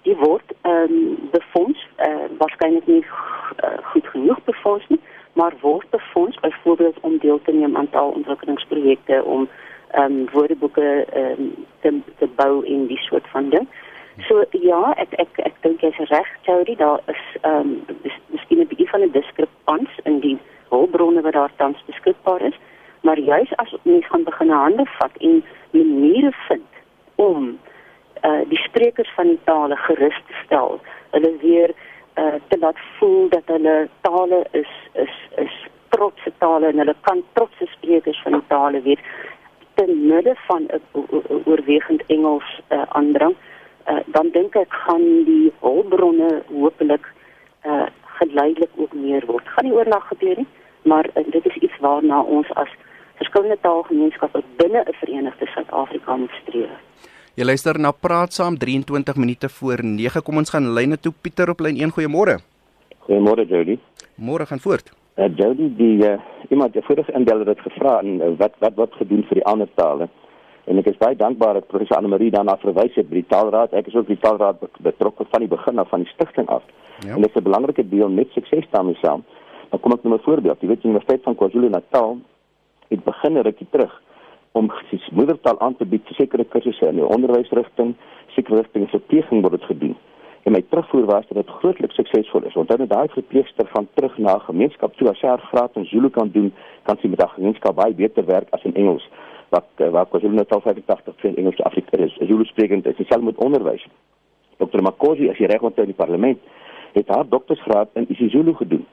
[0.06, 5.02] die word ehm um, befonds uh, waarskynlik nie uh, goed genoeg befonds nie
[5.34, 9.48] maar word befonds byvoorbeeld om deel te neem aan taalontwikkelingsprojekte om
[9.96, 13.68] ehm um, ehm um, te te bou in die soort van ding.
[14.28, 17.98] So ja, ek ek ek dink jy's reg, Jody, daar is ehm um,
[18.32, 22.56] miskien 'n bietjie van 'n diskrepans in die hulpbronne wat daar tans beskikbaar is,
[23.00, 26.72] maar juis as ons gaan begin hande vat en maniere vind
[27.14, 27.58] om
[28.20, 30.80] eh uh, die sprekers van die tale gerus te stel,
[31.10, 31.70] hulle weer
[32.14, 35.56] eh uh, te laat voel dat hulle tale is is is
[35.88, 39.02] trotse tale en hulle kan trotse sprekers van die tale wees
[39.76, 40.80] te midde van 'n
[41.44, 43.34] oorwegend Engels uh, aandrang,
[43.90, 47.04] uh, dan dink ek gaan die hulpbronne hopelik
[47.66, 47.86] uh,
[48.18, 49.48] geleidelik ook meer word.
[49.48, 50.48] Gaan nie oornag gebeur nie,
[50.82, 52.72] maar uh, dit is iets waarna ons as
[53.20, 56.74] verskillende taalgemeenskappe binne 'n verenigde Suid-Afrika moet streef.
[57.36, 60.22] Jy luister na Praat Saam 23 minute voor 9.
[60.22, 61.90] Kom ons gaan lyne toe Pieter op lyn 1.
[61.90, 62.38] Goeiemôre.
[63.04, 63.78] Goeiemôre Jody.
[64.16, 64.92] Môre gaan voort.
[65.16, 66.16] Uh, Jody die uh,
[66.50, 69.68] iemand die vorige inbeller het gevra en uh, wat wat wat gedoen vir die ander
[69.74, 70.08] tale.
[70.66, 73.74] En ek is baie dankbaar dat professor Anne Marie daarna verwys het by die Taalraad.
[73.78, 76.64] Ek is ook die Taalraad betrokke van die begin af van die stigting af.
[77.06, 77.14] Ja.
[77.14, 79.24] En dit is 'n belangrike deel met sukses daarmee saam.
[79.70, 80.60] Dan kom ek met 'n voorbeeld.
[80.60, 82.18] Die Universiteit van KwaZulu-Natal
[82.88, 84.02] het begin rukkie terug
[84.52, 84.70] om
[85.12, 87.94] moedertaal aan te bied vir sekere kursusse in die onderwysrigting,
[88.26, 89.96] sekere rigtings vir tegning word dit gedoen
[90.46, 92.54] en my terugvoer was dat dit grootliks suksesvol is.
[92.54, 96.10] Onthou net daai verpleegster van terug na gemeenskap toe as sy haar graad in Zulu
[96.14, 96.52] kan doen,
[96.86, 99.02] kan sy met daai gemeenskap baie beter werk as in Engels.
[99.50, 102.14] Wat wat KwaZulu Natal 85 vir Engels Afrika is.
[102.30, 103.82] Zulu sprekend is dieselfde met onderwys.
[104.62, 104.86] Dr.
[104.86, 106.38] Makosi as hy reg onthou in die parlement
[106.94, 108.86] het haar doktorsgraad in isiZulu gedoen.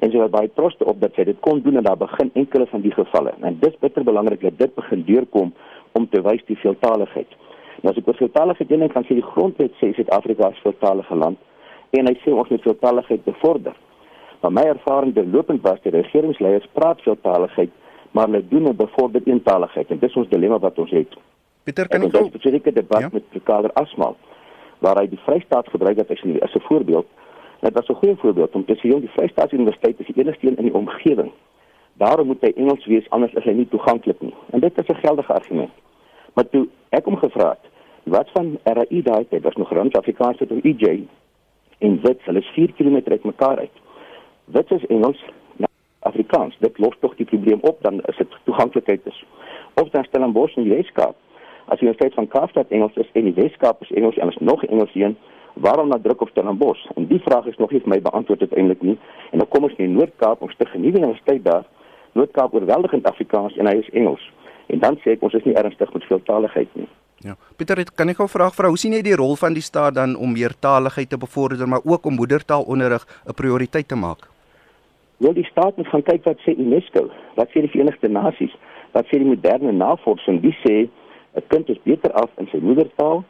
[0.00, 2.66] En sy was baie trots op dat sy dit kon doen en daar begin enkele
[2.72, 3.36] van die gevalle.
[3.44, 5.52] En dis bitter belangrik dat dit begin deurkom
[5.92, 7.36] om te wys die veeltaaligheid.
[7.84, 11.16] Nou as ek oor veeltalige ding kan sê die grondwet sê Suid-Afrika is 'n veeltalige
[11.20, 11.38] land
[11.92, 13.74] en hy sê ons moet veeltaligheid bevorder.
[14.40, 17.70] Maar my ervaring deurlopend was die regeringsleiers praat veeltaligheid,
[18.12, 21.12] maar hulle doen en bevorder eentaligheid en dis ons dilemma wat ons het.
[21.64, 23.08] Pieter kan ek ook spesifieke debat ja?
[23.12, 24.16] met Kader Asmal
[24.78, 27.06] waar hy die Vrystaat gebruik het as 'n as 'n voorbeeld.
[27.60, 30.56] Dit was 'n goeie voorbeeld om te sê die Vrystaat Universiteit is die enigste een
[30.56, 31.32] in die omgewing.
[31.92, 34.34] Daarom moet hy Engels wees anders is hy nie toeganklik nie.
[34.50, 35.72] En dit is 'n geldige argument.
[36.34, 37.72] Maar toe ek hom gevra het
[38.04, 41.06] wat van RAI daai tyd was nog rand Afrikaans tot EJ
[41.78, 43.76] en dit hulle is 4 km uit mekaar uit.
[44.44, 45.24] Dit is Engels
[46.04, 46.56] Afrikaans.
[46.58, 49.24] Dit los tog die probleem op dan is dit toeganklikheid is.
[49.74, 51.16] Of dan Stellenbosch en die Weskaap.
[51.72, 54.64] As jy steeds van Kaapstad Engels is en die Weskaap is Engels en is nog
[54.64, 55.14] Engels hier,
[55.54, 56.84] waarom na druk op Stellenbosch?
[56.94, 58.98] En die vraag is nog nie vir my beantwoord uiteindelik nie.
[59.30, 61.64] En dan kom ons in Noord-Kaap ons te genuwe universiteit daar.
[62.12, 64.28] Noord-Kaap oorweldigend Afrikaans en hy is Engels.
[64.66, 66.88] En dan sê ek ons is nie ernstig met veeltaaligheid nie.
[67.24, 67.38] Ja.
[67.56, 70.12] Pieter, kan ek gou vra vra hoe sien jy die rol van die staat dan
[70.20, 74.28] om meertaligheid te bevorder maar ook om moedertaalonderrig 'n prioriteit te maak?
[75.16, 78.54] Wel die staat moet gaan kyk wat sê UNESCO, wat sê die Verenigde Nasies,
[78.92, 80.88] wat sê die moderne navorsing, wie sê
[81.34, 83.24] 'n kind is beter af in sy moedertaal,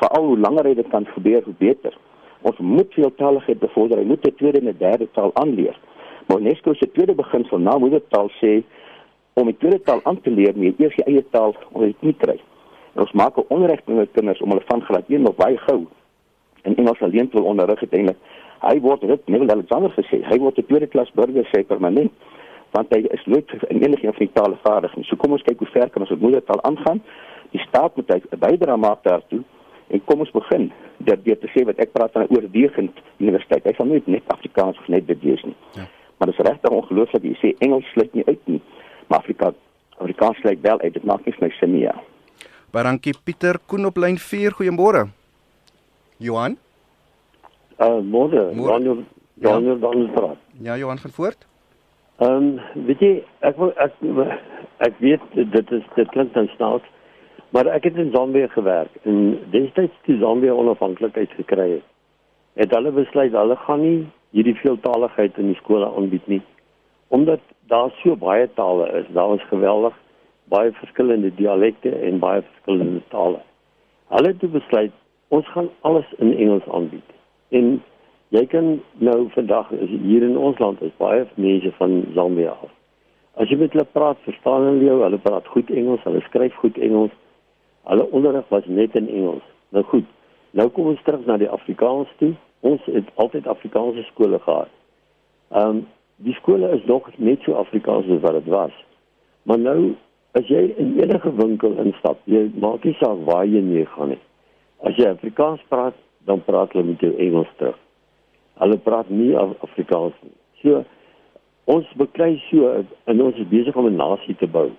[0.00, 1.96] veral hoe langer hy dit kan gebeur hoe beter.
[2.42, 5.76] Ons moet veeltaaligheid bevorder, hy moet 'n tweede en 'n derde taal aanleer.
[6.26, 8.62] Maar UNESCO se tweede beginsel na moedertaal sê
[9.32, 11.54] om 'n tweede taal aan te leer, moet jy eers jou eie taal
[12.00, 12.40] knie kry.
[12.98, 15.86] En ons maak 'n onreg met kinders om hulle van graad 1 nog baie gou
[16.62, 18.16] in Engels alleen wil onderrig uiteindelik.
[18.60, 22.12] Hy word dit Neville Alexander gesê, hy word 'n tweede klas burger sê permanent
[22.70, 25.04] want hy is nooit in enige een van die tale vaardig nie.
[25.04, 27.02] So kom ons kyk hoe ver kan ons op moedertaal aangaan.
[27.50, 29.42] Die staat moet 'n bydrae maak daartoe.
[29.88, 33.64] En kom ons begin dat dit te sê wat ek praat van 'n oorwegend universiteit.
[33.64, 35.56] Hy sal nooit net Afrikaans of net dit wees nie.
[35.72, 35.86] Ja.
[36.16, 38.60] Maar dit is regtig ongelooflik jy sê Engels sluit nie uit nie.
[39.06, 39.52] Maar Afrika
[39.98, 40.92] Afrikaans sluit wel uit.
[40.92, 41.82] Dit maak nie vir my sin nie.
[41.82, 41.94] Ja.
[42.70, 44.52] Barankie Pieter Koen op lyn 4.
[44.52, 45.06] Goeiemôre.
[46.18, 46.58] Johan?
[47.80, 48.50] Uh môre.
[48.52, 49.04] Daniel
[49.34, 49.80] Daniel ja.
[49.86, 50.36] Daniel praat.
[50.60, 51.46] Ja, Johan gaan voort.
[52.18, 53.92] Ehm um, weet jy ek ek
[54.78, 56.88] ek weet dit is dit klink dan snaaks
[57.54, 61.86] maar ek het in Zambia gewerk en destyds toe Zambia onafhanklikheid gekry het
[62.58, 64.00] het hulle besluit hulle gaan nie
[64.36, 66.42] hierdie veeltaaligheid in die skole aanbied nie
[67.14, 67.40] omdat
[67.72, 69.94] daar so baie tale is daar was geweldig
[70.48, 73.42] baie verskillende dialekte en baie verskillende tale.
[74.08, 74.92] Hulle het besluit
[75.28, 77.04] ons gaan alles in Engels aanbied.
[77.48, 77.82] En
[78.28, 82.72] jy kan nou vandag hier in ons land is baie mense van Zambia af.
[83.38, 84.96] As jy met hulle praat, verstaan hulle jou.
[85.04, 87.12] Hulle praat goed Engels, hulle skryf goed Engels.
[87.86, 89.44] Hulle onderrig was net in Engels.
[89.70, 90.08] Nou goed.
[90.50, 92.32] Nou kom ons terug na die Afrikaans toe.
[92.66, 94.72] Ons het altyd Afrikaanse skole gehad.
[95.54, 95.86] Ehm um,
[96.18, 98.72] die skole is nog net so Afrikaans as wat dit was.
[99.46, 99.94] Maar nou
[100.32, 104.20] as jy in enige winkel instap, jy maak nie saak waar jy gaan nie.
[104.84, 105.94] As jy Afrikaans praat,
[106.28, 107.78] dan praat hulle met jou Engels terug.
[108.58, 110.34] Hulle praat nie Afrikaans nie.
[110.62, 110.84] So
[111.68, 114.70] ons beklei so en ons is besig om 'n nasie te bou.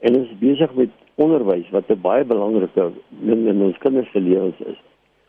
[0.00, 4.20] En ons is besig met onderwys wat 'n baie belangrike ding in ons kinders se
[4.20, 4.78] lewens is.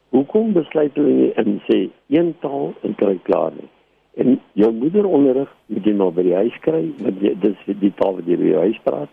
[0.10, 3.70] Hoekom besluit hulle nie en sê een taal en kry klaar nie?
[4.14, 8.26] En jou moederonderrig moet jy nou by die huis kry, want dis die taal wat
[8.26, 9.10] jy by die huis praat.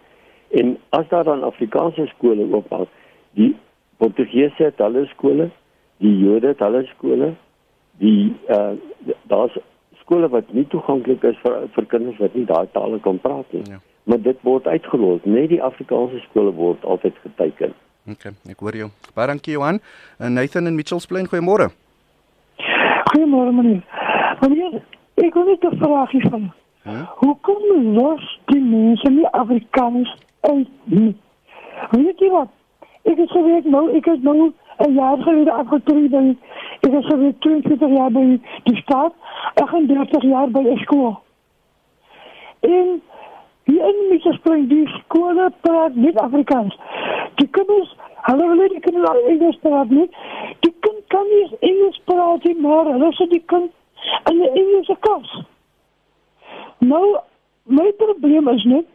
[0.51, 2.88] En as daar dan Afrikaanse skole oop is,
[3.38, 3.57] die
[3.96, 5.51] Portugese het hulle skole,
[6.03, 7.34] die Jode het hulle skole,
[8.03, 8.72] die uh
[9.30, 9.59] daar's
[10.01, 13.62] skole wat nie toeganklik is vir vir kinders wat nie daai tale kan praat nie.
[13.68, 13.78] Ja.
[14.05, 15.20] Maar dit word uitgelos.
[15.24, 17.74] Net die Afrikaanse skole word altyd geteken.
[18.11, 18.88] OK, ek hoor jou.
[19.14, 19.78] Baie dankie Johan.
[20.18, 21.68] En Nathan in Mitchells Plain, goeiemôre.
[23.12, 23.84] Goeiemôre meneer.
[24.40, 24.80] Meneer,
[25.20, 26.40] ek wil net 'n vraagie vra.
[26.82, 27.05] Huh?
[27.20, 31.16] Hoe kom los die mense nie Afrikaans uit nie?
[31.91, 32.49] Weet jy wat?
[33.03, 36.38] Ek het geweet nou, ek het nou 'n jaar gelede afgetree
[36.80, 39.12] Ik heb zo'n 22 jaar bij de stad,
[39.55, 41.18] 38 jaar de school.
[42.61, 43.03] En
[43.64, 46.78] die in spring die scholen praat niet Afrikaans.
[47.34, 50.16] Die kinders, hallo, die kunnen al Engels praten niet.
[50.61, 53.70] Die kind kan niet Engels praten, maar hulle ze die kind
[54.24, 55.43] in de Engelse klas.
[56.78, 57.18] Nou,
[57.62, 58.86] mijn probleem is niet,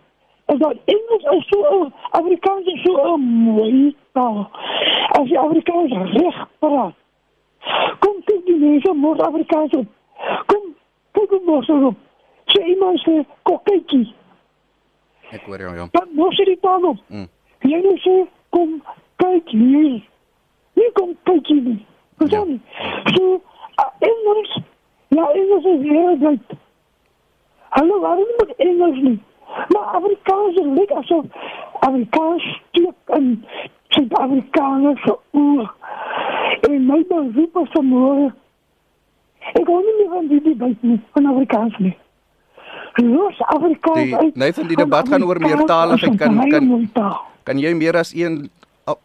[0.46, 4.50] is dat Engels is zo, Afrikaans is zo mooi taal.
[5.08, 6.94] Als je Afrikaans recht praat.
[8.00, 9.86] Kom kyk die mense mos Afrikaans op.
[10.46, 10.76] Kom,
[11.12, 11.98] hoe mos hulle op.
[12.46, 14.14] Sê iemand sê koketjie.
[15.34, 15.88] Ek hoor jou, ja.
[15.92, 17.00] Dan mos dit dan op.
[17.08, 17.28] Mm.
[17.66, 18.16] Jy moet sê
[18.50, 18.78] kom
[19.22, 19.98] kyk hier.
[20.76, 21.80] Nie kom kyk hier nie.
[22.22, 22.54] Verstaan ja.
[22.54, 23.16] nie?
[23.16, 23.42] So,
[23.82, 24.60] uh, Engels,
[25.08, 26.60] ja, Engels is wereldwijd.
[27.70, 29.18] Hallo, waarom moet Engels nie?
[29.74, 31.26] Maar Afrikaans lekker asof
[31.80, 33.46] Afrikaans steek in
[33.88, 35.74] Suid-Afrikaanse oor.
[36.62, 38.34] En my beroep is vanmôre.
[39.54, 41.94] Ek hoor nie van die debat nie van Afrikaans nie.
[42.96, 44.36] Los Afrikaans die, uit.
[44.36, 46.70] Nee, van die debat gaan oor meertaligheid kan kan
[47.46, 48.48] kan jy meer as een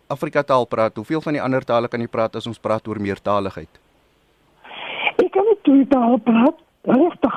[0.08, 0.96] Afrika taal praat?
[0.96, 3.80] Hoeveel van die ander tale kan jy praat as ons praat oor meertaligheid?
[5.20, 6.56] Ek kan nie twee tale praat.
[6.88, 7.36] Regtig.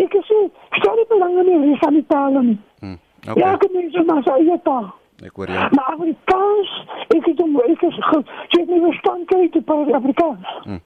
[0.00, 0.38] Ek sê,
[0.78, 2.58] stel nie belang in die van die tale nie.
[2.80, 3.42] Hmm, okay.
[3.42, 4.88] Ja, ek nie so maar sê jy taal.
[5.20, 5.66] Ek hoor jou.
[5.76, 6.70] Maar Afrikaans,
[7.12, 8.30] ek het hom ek is goed.
[8.54, 10.54] Jy het nie verstaan kry te praat Afrikaans.
[10.64, 10.80] Hm.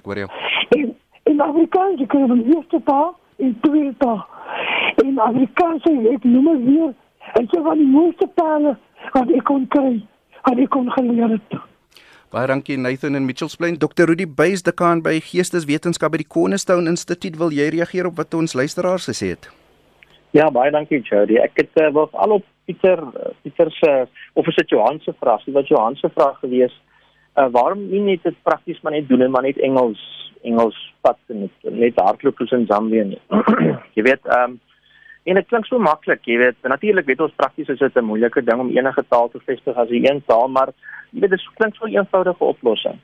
[0.00, 0.28] Ek hoor jou.
[0.78, 0.90] En
[1.30, 4.24] in Afrikaans ek kan van eerste taal in tweede taal.
[5.04, 6.94] In Afrikaans ek noem maar weer
[7.38, 8.74] en so van die mooiste tale
[9.14, 9.94] wat ek kon kry.
[10.42, 11.60] Wat ek kon geleer het.
[12.28, 13.78] Baie dankie Nathan en Mitchells Plain.
[13.80, 14.04] Dr.
[14.04, 17.38] Rudy Buys dekaan by Geesteswetenskap by die Cornerstone Instituut.
[17.40, 19.48] Wil jy reageer op wat ons luisteraars gesê het?
[20.36, 21.38] Ja, baie dankie Jody.
[21.40, 23.00] Ek het uh, was al op Pieter
[23.46, 23.94] Pieter se
[24.36, 25.46] of is dit Johan se vraag?
[25.48, 26.74] Dit was Johan se vraag gewees.
[27.40, 30.04] Uh waarom nie net dit prakties maar net doen en maar net Engels
[30.44, 33.22] Engels pad en net, net hardloop soos in Zambië nie.
[33.96, 34.60] jy weet, ehm um,
[35.28, 36.58] en dit klink so maklik, jy weet.
[36.62, 39.88] Natuurlik weet ons prakties is dit 'n moeilike ding om enige taal te vestig as
[39.88, 40.72] 'n een taal, maar
[41.12, 42.98] jy weet dit klink so 'n eenvoudige oplossing.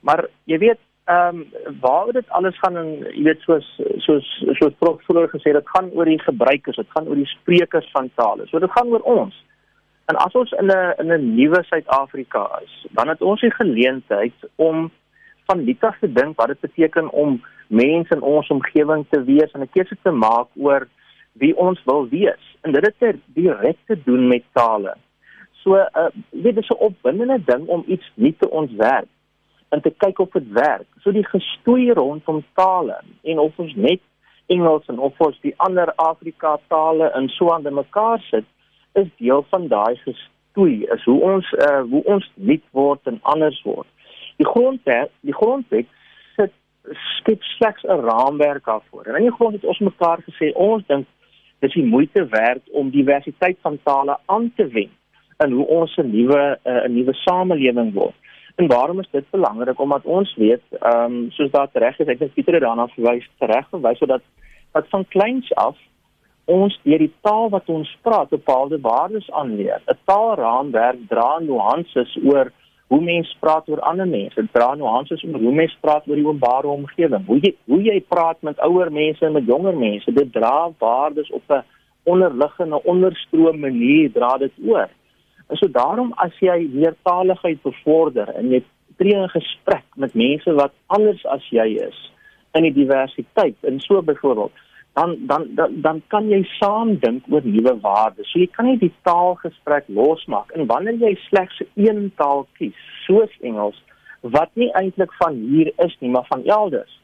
[0.00, 1.46] Maar jy weet ehm um,
[1.80, 4.26] waar dit alles gaan en jy weet soos soos
[4.58, 8.10] soos prof vroeër gesê dit gaan oor die gebruikers, dit gaan oor die sprekers van
[8.14, 8.46] tale.
[8.46, 9.44] So dit gaan oor ons.
[10.06, 14.34] En as ons in 'n in 'n nuwe Suid-Afrika is, dan het ons die geleentheid
[14.56, 14.90] om
[15.46, 19.60] van af te dink wat dit beteken om mense in ons omgewing te wees en
[19.60, 20.88] 'n keuse te maak oor
[21.32, 22.56] wie ons wil wees.
[22.60, 24.96] En dit het direk te doen met tale.
[25.62, 29.08] So uh dit is 'n opwindende ding om iets nuut te ontwerp
[29.68, 30.86] en te kyk of dit werk.
[31.00, 34.00] So die gestoei rondom tale en of ons net
[34.46, 38.44] Engels en of ons die ander Afrika tale in so aan mekaar sit,
[38.92, 40.84] is deel van daai gestoei.
[40.84, 43.86] Is hoe ons uh hoe ons nuut word en anders word.
[44.36, 45.86] Die grondwet, die grondwet
[47.18, 49.04] skep slegs 'n raamwerk daarvoor.
[49.04, 51.06] En in die grond het ons mekaar gesê ons dink
[51.60, 54.96] dis die moeite werd om diversiteit van tale aan te wend
[55.44, 58.14] in hoe ons 'n nuwe uh, 'n nuwe samelewing word.
[58.56, 59.80] En waarom is dit belangrik?
[59.80, 63.28] Omdat ons weet, ehm um, soos daar reg is, ek dink Pieter het daarna verwys,
[63.38, 64.22] reg verwys sodat
[64.72, 65.76] dat van kleins af
[66.44, 69.80] ons deur die taal wat ons praat bepaalde waardes aanleer.
[69.86, 72.52] 'n Taalraamwerk dra nuances oor
[72.90, 74.34] hoe mense praat oor ander mense.
[74.34, 77.26] Dit dra nuances oor hoe mense praat oor die openbare omgewing.
[77.26, 80.14] Hoe jy hoe jy praat met ouer mense en met jonger mense.
[80.16, 81.62] Dit dra waardes op 'n
[82.02, 84.88] onderliggende onderstroom manier dra dit oor.
[85.48, 88.62] En so daarom as jy meertaligheid bevorder en jy
[88.96, 91.98] tree in gesprek met mense wat anders as jy is
[92.52, 94.52] in die diversiteit en so byvoorbeeld
[94.92, 98.30] dan dan dan, dan kan jy saam dink oor nuwe waardes.
[98.30, 102.76] So jy kan nie die taalgesprek losmaak en wanneer jy slegs een taal kies,
[103.06, 103.78] soos Engels,
[104.20, 106.98] wat nie eintlik van hier is nie, maar van elders,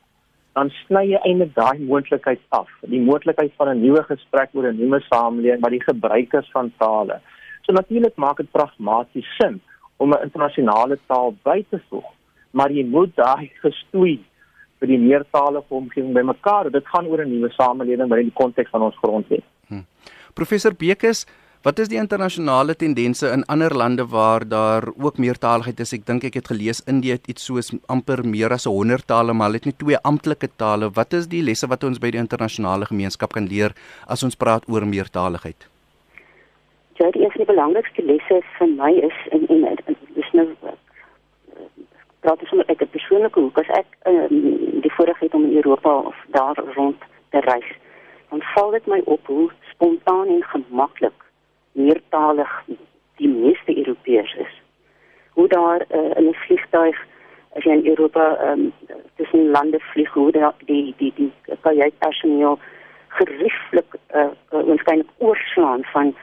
[0.58, 2.68] dan sny jy eintlik daai moontlikheid af.
[2.90, 7.20] Die moontlikheid van 'n nuwe gesprek oor 'n nuwe samelewing wat die gebruikers van tale.
[7.62, 9.60] So natuurlik maak dit pragmaties sin
[9.96, 12.08] om 'n internasionale taal by te voeg,
[12.50, 14.24] maar jy moet daai gestoei
[14.80, 16.70] vir die meertalige omgewing bymekaar.
[16.70, 19.44] Dit gaan oor 'n nuwe samelewing binne die konteks van ons grondwet.
[19.68, 19.86] Hmm.
[20.34, 21.26] Professor Bekes,
[21.62, 25.92] wat is die internasionale tendense in ander lande waar daar ook meertaligheid is?
[25.92, 29.46] Ek dink ek het gelees Indië het iets soos amper meer as 100 tale, maar
[29.46, 30.90] hulle het net twee amptelike tale.
[30.90, 33.74] Wat is die lesse wat ons by die internasionale gemeenskap kan leer
[34.06, 35.66] as ons praat oor meertaligheid?
[36.98, 39.64] Ja, die eerste belangrikste lesse vir my is in in
[40.14, 40.46] is nou
[42.26, 43.58] praat ek sommer uit 'n persoonlike hoek.
[43.58, 46.98] As ek um, die voorreg het om in Europa of daar rond
[47.30, 47.70] te reis
[48.30, 51.24] dan val dit my op hoe spontaan en gemaklik
[51.72, 52.62] meertalig
[53.16, 54.62] die meeste Europeërs is.
[55.30, 57.06] Hoe daar uh, in 'n vliegtuig
[57.56, 58.72] as jy in Europa um,
[59.16, 62.58] tussen lande vlieg hoe daar die die die kajuitpersoneel
[63.08, 66.16] gerieflik uh, uh, waarskynlik oorslaan van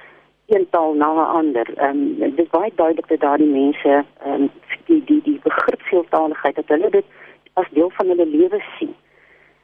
[0.47, 1.67] een taal na 'n ander.
[1.75, 4.51] Ehm um, dit is baie duidelik dat daardie mense ehm um,
[4.85, 7.05] die die die begrip veeltaaligheid dat hulle dit
[7.53, 8.95] as deel van hulle lewe sien.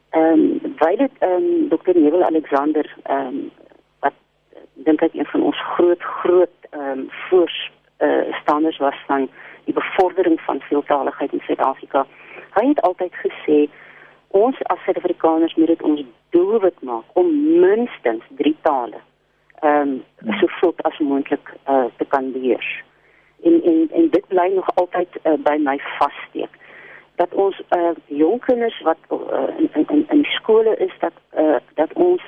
[0.10, 2.00] Ehm um, weil dit ehm um, Dr.
[2.00, 3.52] Neville Alexander ehm um,
[4.00, 4.14] wat
[4.74, 9.30] dink ek een van ons groot groot ehm um, voorstanders uh, was van
[9.64, 12.06] die bevordering van veeltaaligheid in Suid-Afrika.
[12.54, 13.70] Hy het altyd gesê
[14.28, 19.00] ons as Suid-Afrikaners moet dit ons doelwit maak om minstens 3 tale
[19.60, 22.84] ehm um, so vroeg as moontlik uh, te kan leer.
[23.44, 26.54] En en en dit bly nog altyd uh, by my vassteek.
[27.16, 31.94] Dat ons uh, jong kinders wat uh, in in in skole is dat uh, dat
[31.94, 32.22] ons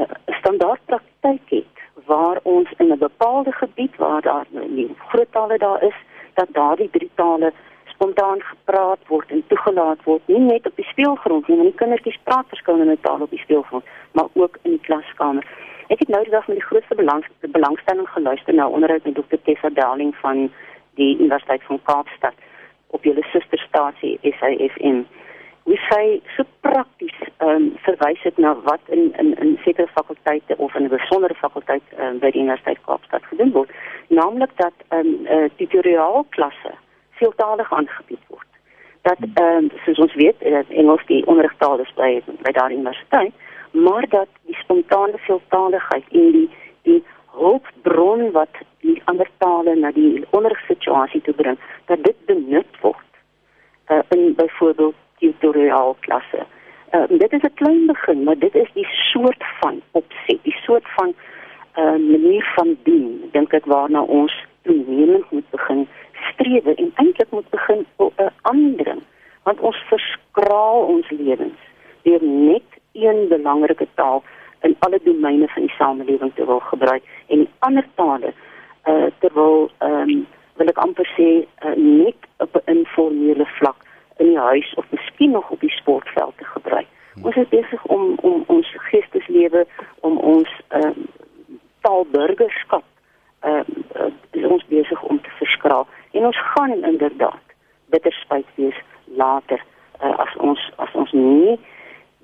[0.00, 5.58] uh, standaard praktyk het waar ons in 'n bepaalde gebied waar daar nie groot tale
[5.58, 5.96] daar is
[6.34, 7.52] dat daardie drie tale
[7.84, 10.22] spontaan gepraat word en toegelaat word.
[10.26, 13.84] Nie net op die speelgrond nie want die kindertjies praat verskillende tale op die speelgrond
[14.12, 15.46] maar ook in die klaskamer
[15.92, 19.36] Ek het nou die dag met die grootste belang, belangstelling geluister na onderhoud met Dr.
[19.42, 20.52] Tessa Darling van
[20.94, 22.34] die Universiteit van Kaapstad
[22.86, 25.02] op julle susterstasie SAFM.
[25.64, 30.74] Wie sê so prakties um, verwys dit na wat in in in sekere fakulteite of
[30.74, 33.70] in 'n besondere fakulteit um, by die Universiteit Kaapstad gedoen word,
[34.08, 36.72] naamlik dat ehm um, uh, tutoriaalklasse
[37.10, 38.50] veeltalig aangebied word.
[39.02, 43.32] Dat ehm um, soos ons weet, dat Engels die onderrigtaal is by by daardie universiteit
[43.74, 46.50] maar dat die spontane veeltaaligheid en die
[46.82, 47.02] die
[47.34, 51.58] hulpbron wat die ander tale na die onderrigsituasie toe bring,
[51.90, 53.10] dat dit benut word
[53.88, 56.46] uh, in byvoorbeeld tutorial klasse.
[56.92, 60.86] Uh, dit is 'n klein begin, maar dit is die soort van opset, die soort
[60.96, 65.88] van 'n uh, manier van doen, dink ek waarna ons toenemend moet begin
[66.32, 67.86] strewe en eintlik moet begin
[68.42, 68.96] ander
[69.44, 71.60] want ons verskraal ons lewens
[72.02, 74.22] deur net een belangrike taal
[74.60, 78.32] in alle domeine van die samelewing te wil gebruik en die ander tale
[78.84, 80.26] uh terwyl ehm um,
[80.56, 83.76] wil ek amper sê uh, net op 'n informele vlak
[84.16, 86.86] in die huis of miskien nog op die sportveld te gebruik.
[87.14, 87.24] Hmm.
[87.24, 89.66] Ons is besig om om ons geesteslewe
[90.00, 91.08] om ons ehm um,
[91.80, 92.84] taalburgerskap
[93.40, 93.62] ehm
[93.96, 97.44] uh, uh, ons besig om te verskraal en ons gaan inderdaad
[97.86, 99.60] bitter spyt wees later
[100.02, 101.58] uh, as ons as ons nie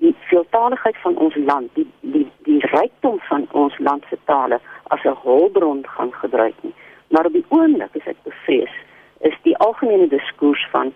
[0.01, 4.59] die veeltaaligheid van ons land, die die die rykdom van ons land se tale
[4.93, 6.73] as 'n hulpbron gaan gebruik nie.
[7.07, 8.75] Maar op die oomblik is ek bevrees
[9.19, 10.93] is die algemene diskurs van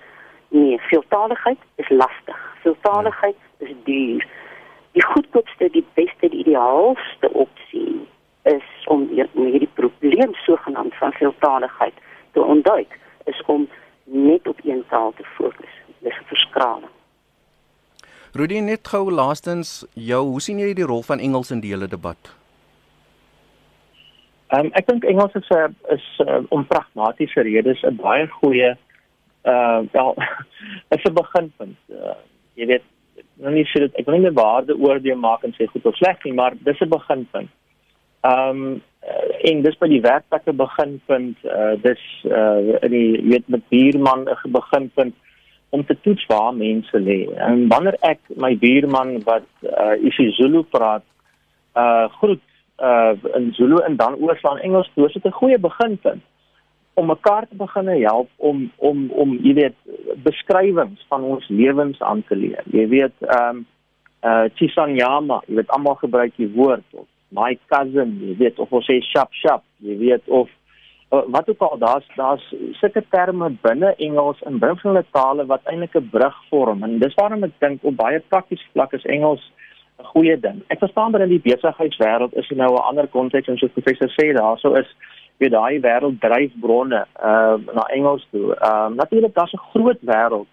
[0.49, 2.39] nee, veeltaaligheid is lastig.
[2.61, 4.27] Veeltaaligheid is duur.
[4.91, 8.07] Die goedkoopste, die beste, die ideaalste opsie
[8.43, 11.93] is om hierdie probleem sogenaamd van veeltaaligheid
[12.31, 13.69] te ontduik is om
[14.03, 15.73] net op een taal te fokus.
[15.99, 16.93] Dis verskraling.
[18.35, 21.87] Rudy net gou laastens jou hoe sien jy die rol van Engels in die hele
[21.87, 22.19] debat?
[24.51, 28.75] Um, ek dink Engels is 'n is uh, om pragmatiese redes 'n baie goeie
[29.45, 30.11] uh wel
[30.95, 31.79] is 'n beginpunt.
[31.87, 32.19] Uh,
[32.59, 32.83] jy weet
[33.39, 35.95] nou nie sê dit ek wil nie meer waarde oordeel maak en sê goed of
[35.95, 37.49] sleg nie, maar dis 'n beginpunt.
[38.21, 38.81] Um
[39.47, 44.51] en dis by die werkplekke beginpunt, uh dis uh in die weet met buurman 'n
[44.51, 45.15] beginpunt
[45.75, 47.19] om te toets waar mense lê.
[47.47, 51.03] En wanneer ek my buurman wat uh, isiZulu praat,
[51.75, 52.43] uh groet
[52.79, 56.23] uh in Zulu en dan oorslaan Engels toe, is dit 'n goeie beginpunt
[56.95, 59.77] om mekaar te begin help om om om jy weet
[60.23, 62.63] beskrywings van ons lewens aan te leer.
[62.71, 63.65] Jy weet ehm um,
[64.29, 68.87] uh Chisanyama, jy weet almal gebruik die woord of my cousin, jy weet of ons
[68.87, 70.49] sê shap shap, jy weet of
[71.09, 75.95] wat ook al daar's daar's sulke terme binne Engels en binne hulle tale wat eintlik
[75.95, 79.51] 'n brug vorm en dis waarom ek dink op baie praktiese vlak is Engels
[79.99, 80.63] 'n goeie ding.
[80.67, 84.09] Ek verstaan dat in die besigheidswêreld is dit nou 'n ander konteks en soos professor
[84.09, 84.89] sê daarso is
[85.37, 88.55] weet daai wêreld dryf bronne uh na Engels toe.
[88.55, 90.47] Ehm uh, natuurlik daar's 'n groot wêreld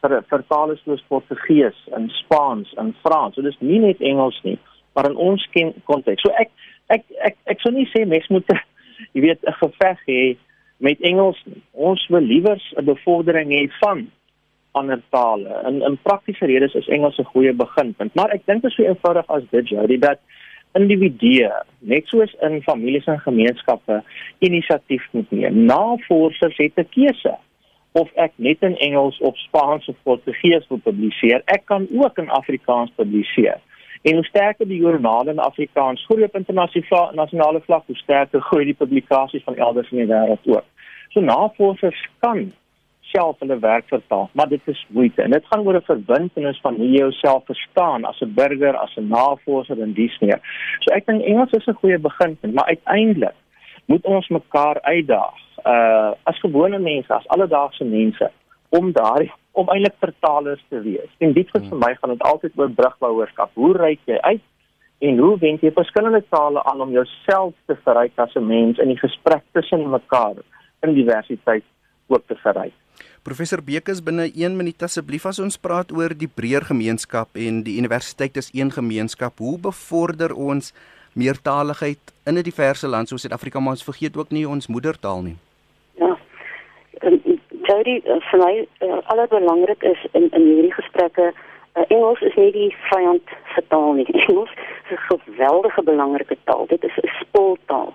[0.00, 3.34] vir vir tale soos Portugees en Spaans en Frans.
[3.34, 4.58] So dis nie net Engels nie,
[4.94, 5.48] maar in ons
[5.84, 6.22] konteks.
[6.22, 6.50] So ek
[6.88, 8.46] ek ek ek sou nie sê mens moet
[9.12, 10.36] jy weet 'n geveg hê
[10.78, 11.38] met Engels.
[11.72, 14.10] Ons wil liewer 'n bevordering hê van
[14.72, 15.62] ander tale.
[15.66, 18.82] In in praktiese redes is Engels 'n goeie beginpunt, maar ek dink dit is so
[18.82, 20.18] eenvoudig as dit Jody dat
[20.72, 24.02] individue net soos in families en gemeenskappe
[24.38, 25.64] inisiatief moet neem.
[25.64, 27.34] Navorsers het 'n keuse
[27.92, 31.42] of ek net in Engels of Spaans of Portugees wil publiseer.
[31.44, 33.58] Ek kan ook in Afrikaans publiseer.
[34.02, 38.74] En hoe sterker die joernale in Afrikaans groei op internasionale vlak, hoe sterker groei die
[38.74, 40.64] publikasies van elders in die wêreld ook.
[41.12, 42.52] So navorsers kan
[43.10, 46.74] self hulle werk vertaal, maar dit is moeite en dit gaan oor 'n verbintenis van
[46.74, 50.40] hoe jy jouself verstaan as 'n burger, as 'n navorser en dies meer.
[50.80, 53.34] So ek dink Engels is 'n goeie beginpunt, maar uiteindelik
[53.86, 58.30] moet ons mekaar uitdaag uh as gewone mense, as alledaagse mense
[58.70, 61.10] om daardie om eintlik vertalers te wees.
[61.18, 63.50] En dit vir my gaan dit altyd oor brugbouerskap.
[63.58, 64.44] Hoe reik jy uit
[65.00, 68.88] en hoe wend jy verskillende tale aan om jouself te verryk as 'n mens in
[68.88, 70.36] die gesprek tussen mekaar
[70.82, 71.64] in diversiteit
[72.06, 72.72] ook te verryk?
[73.22, 77.78] Professor Bekes binne 1 minuut asseblief as ons praat oor die breër gemeenskap en die
[77.78, 79.38] universiteit is een gemeenskap.
[79.38, 80.72] Hoe bevorder ons
[81.12, 85.36] meertaligheid in 'n diverse land soos Suid-Afrika maar ons vergeet ook nie ons moedertaal nie.
[87.70, 87.76] Ja.
[87.76, 92.50] Jody, uh, vir my uh, allerbelangrik is in in hierdie gesprekke uh, Engels is nie
[92.52, 94.06] die vyand vir taal nie.
[94.26, 94.50] Engels
[94.90, 96.66] is 'n geweldige belangrike taal.
[96.66, 97.94] Dit is 'n spoeltaal.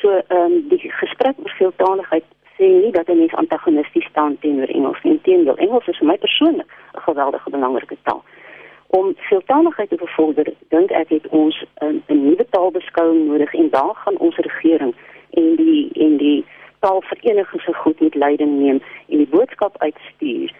[0.00, 2.24] So ehm um, die gesprek oor veeltaaligheid
[2.58, 5.12] sê nie dat 'n mens antagonisties staan teenoor Engels nie.
[5.12, 8.22] Inteendeel, Engels is vir my persoonlik 'n geweldige belangrike taal.
[8.86, 13.94] Om veeltaaligheid te bevorder, dink ek het ons 'n 'n nuwe taalbeskouing nodig en daar
[13.94, 14.94] gaan ons regering
[15.30, 16.44] en die en die
[16.84, 20.54] taalvereniging se goed met leiding neem en die boodskap uitstuur.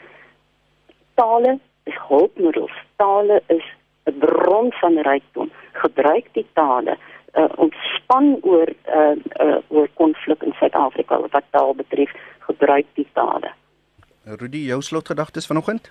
[1.21, 1.59] Tale
[1.91, 2.77] is hulpmiddels.
[2.97, 3.67] Tale is
[4.05, 5.51] 'n bron van rykdom.
[5.73, 6.97] Gebruik die tale
[7.35, 9.17] uh, ontspan oor uh,
[9.47, 13.53] uh, oor konflik in Suid-Afrika wat taal betref, gebruik die tale.
[14.25, 15.91] Rudy, jou slotgedagtes vanoggend?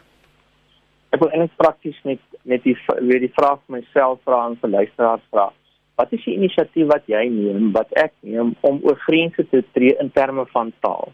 [1.13, 4.69] Ek wil eintlik prakties net net die weer die vraag vir myself vra en vir
[4.69, 5.51] luisteraars vra.
[5.95, 9.93] Wat is die inisiatief wat jy neem, wat ek neem om oor grense te tree
[10.01, 11.13] in terme van taal?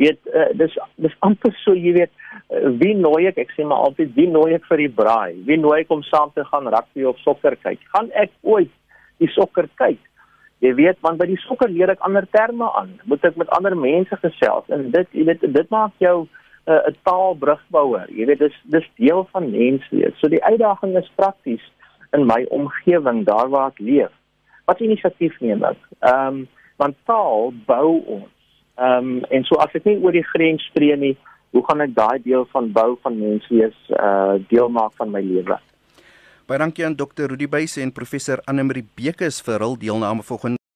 [0.00, 2.12] Weet, uh, dis dis amper so jy weet
[2.48, 5.58] uh, wie nooi ek ek sê maar altyd wie nooi ek vir die braai wie
[5.60, 8.72] nooi ek om saam te gaan rugby of sokker kyk gaan ek ooit
[9.20, 10.00] die sokker kyk.
[10.60, 12.92] Jy weet, want by die sokker leer ek ander terme aan.
[13.08, 16.92] Moet ek met ander mense gesels en dit jy weet dit maak jou uh, 'n
[16.92, 18.08] uh, taalbrugbouer.
[18.12, 20.16] Jy weet dis dis deel van menswees.
[20.20, 21.64] So die uitdaging is prakties
[22.16, 24.12] in my omgewing daar waar ek leef.
[24.64, 25.80] Wat inisiatief neem ek?
[26.00, 26.48] Ehm um,
[26.80, 28.28] want taal bou ons.
[28.80, 31.16] Ehm um, en so as ek nie oor die grens tree nie,
[31.50, 35.58] hoe gaan ek daai deel van bou van menswees uh deel maak van my lewe?
[36.46, 37.30] Baie dankie aan Dr.
[37.30, 40.59] Rudy Buys en professor Anne Marie Bekes vir hul deelname vanoggend.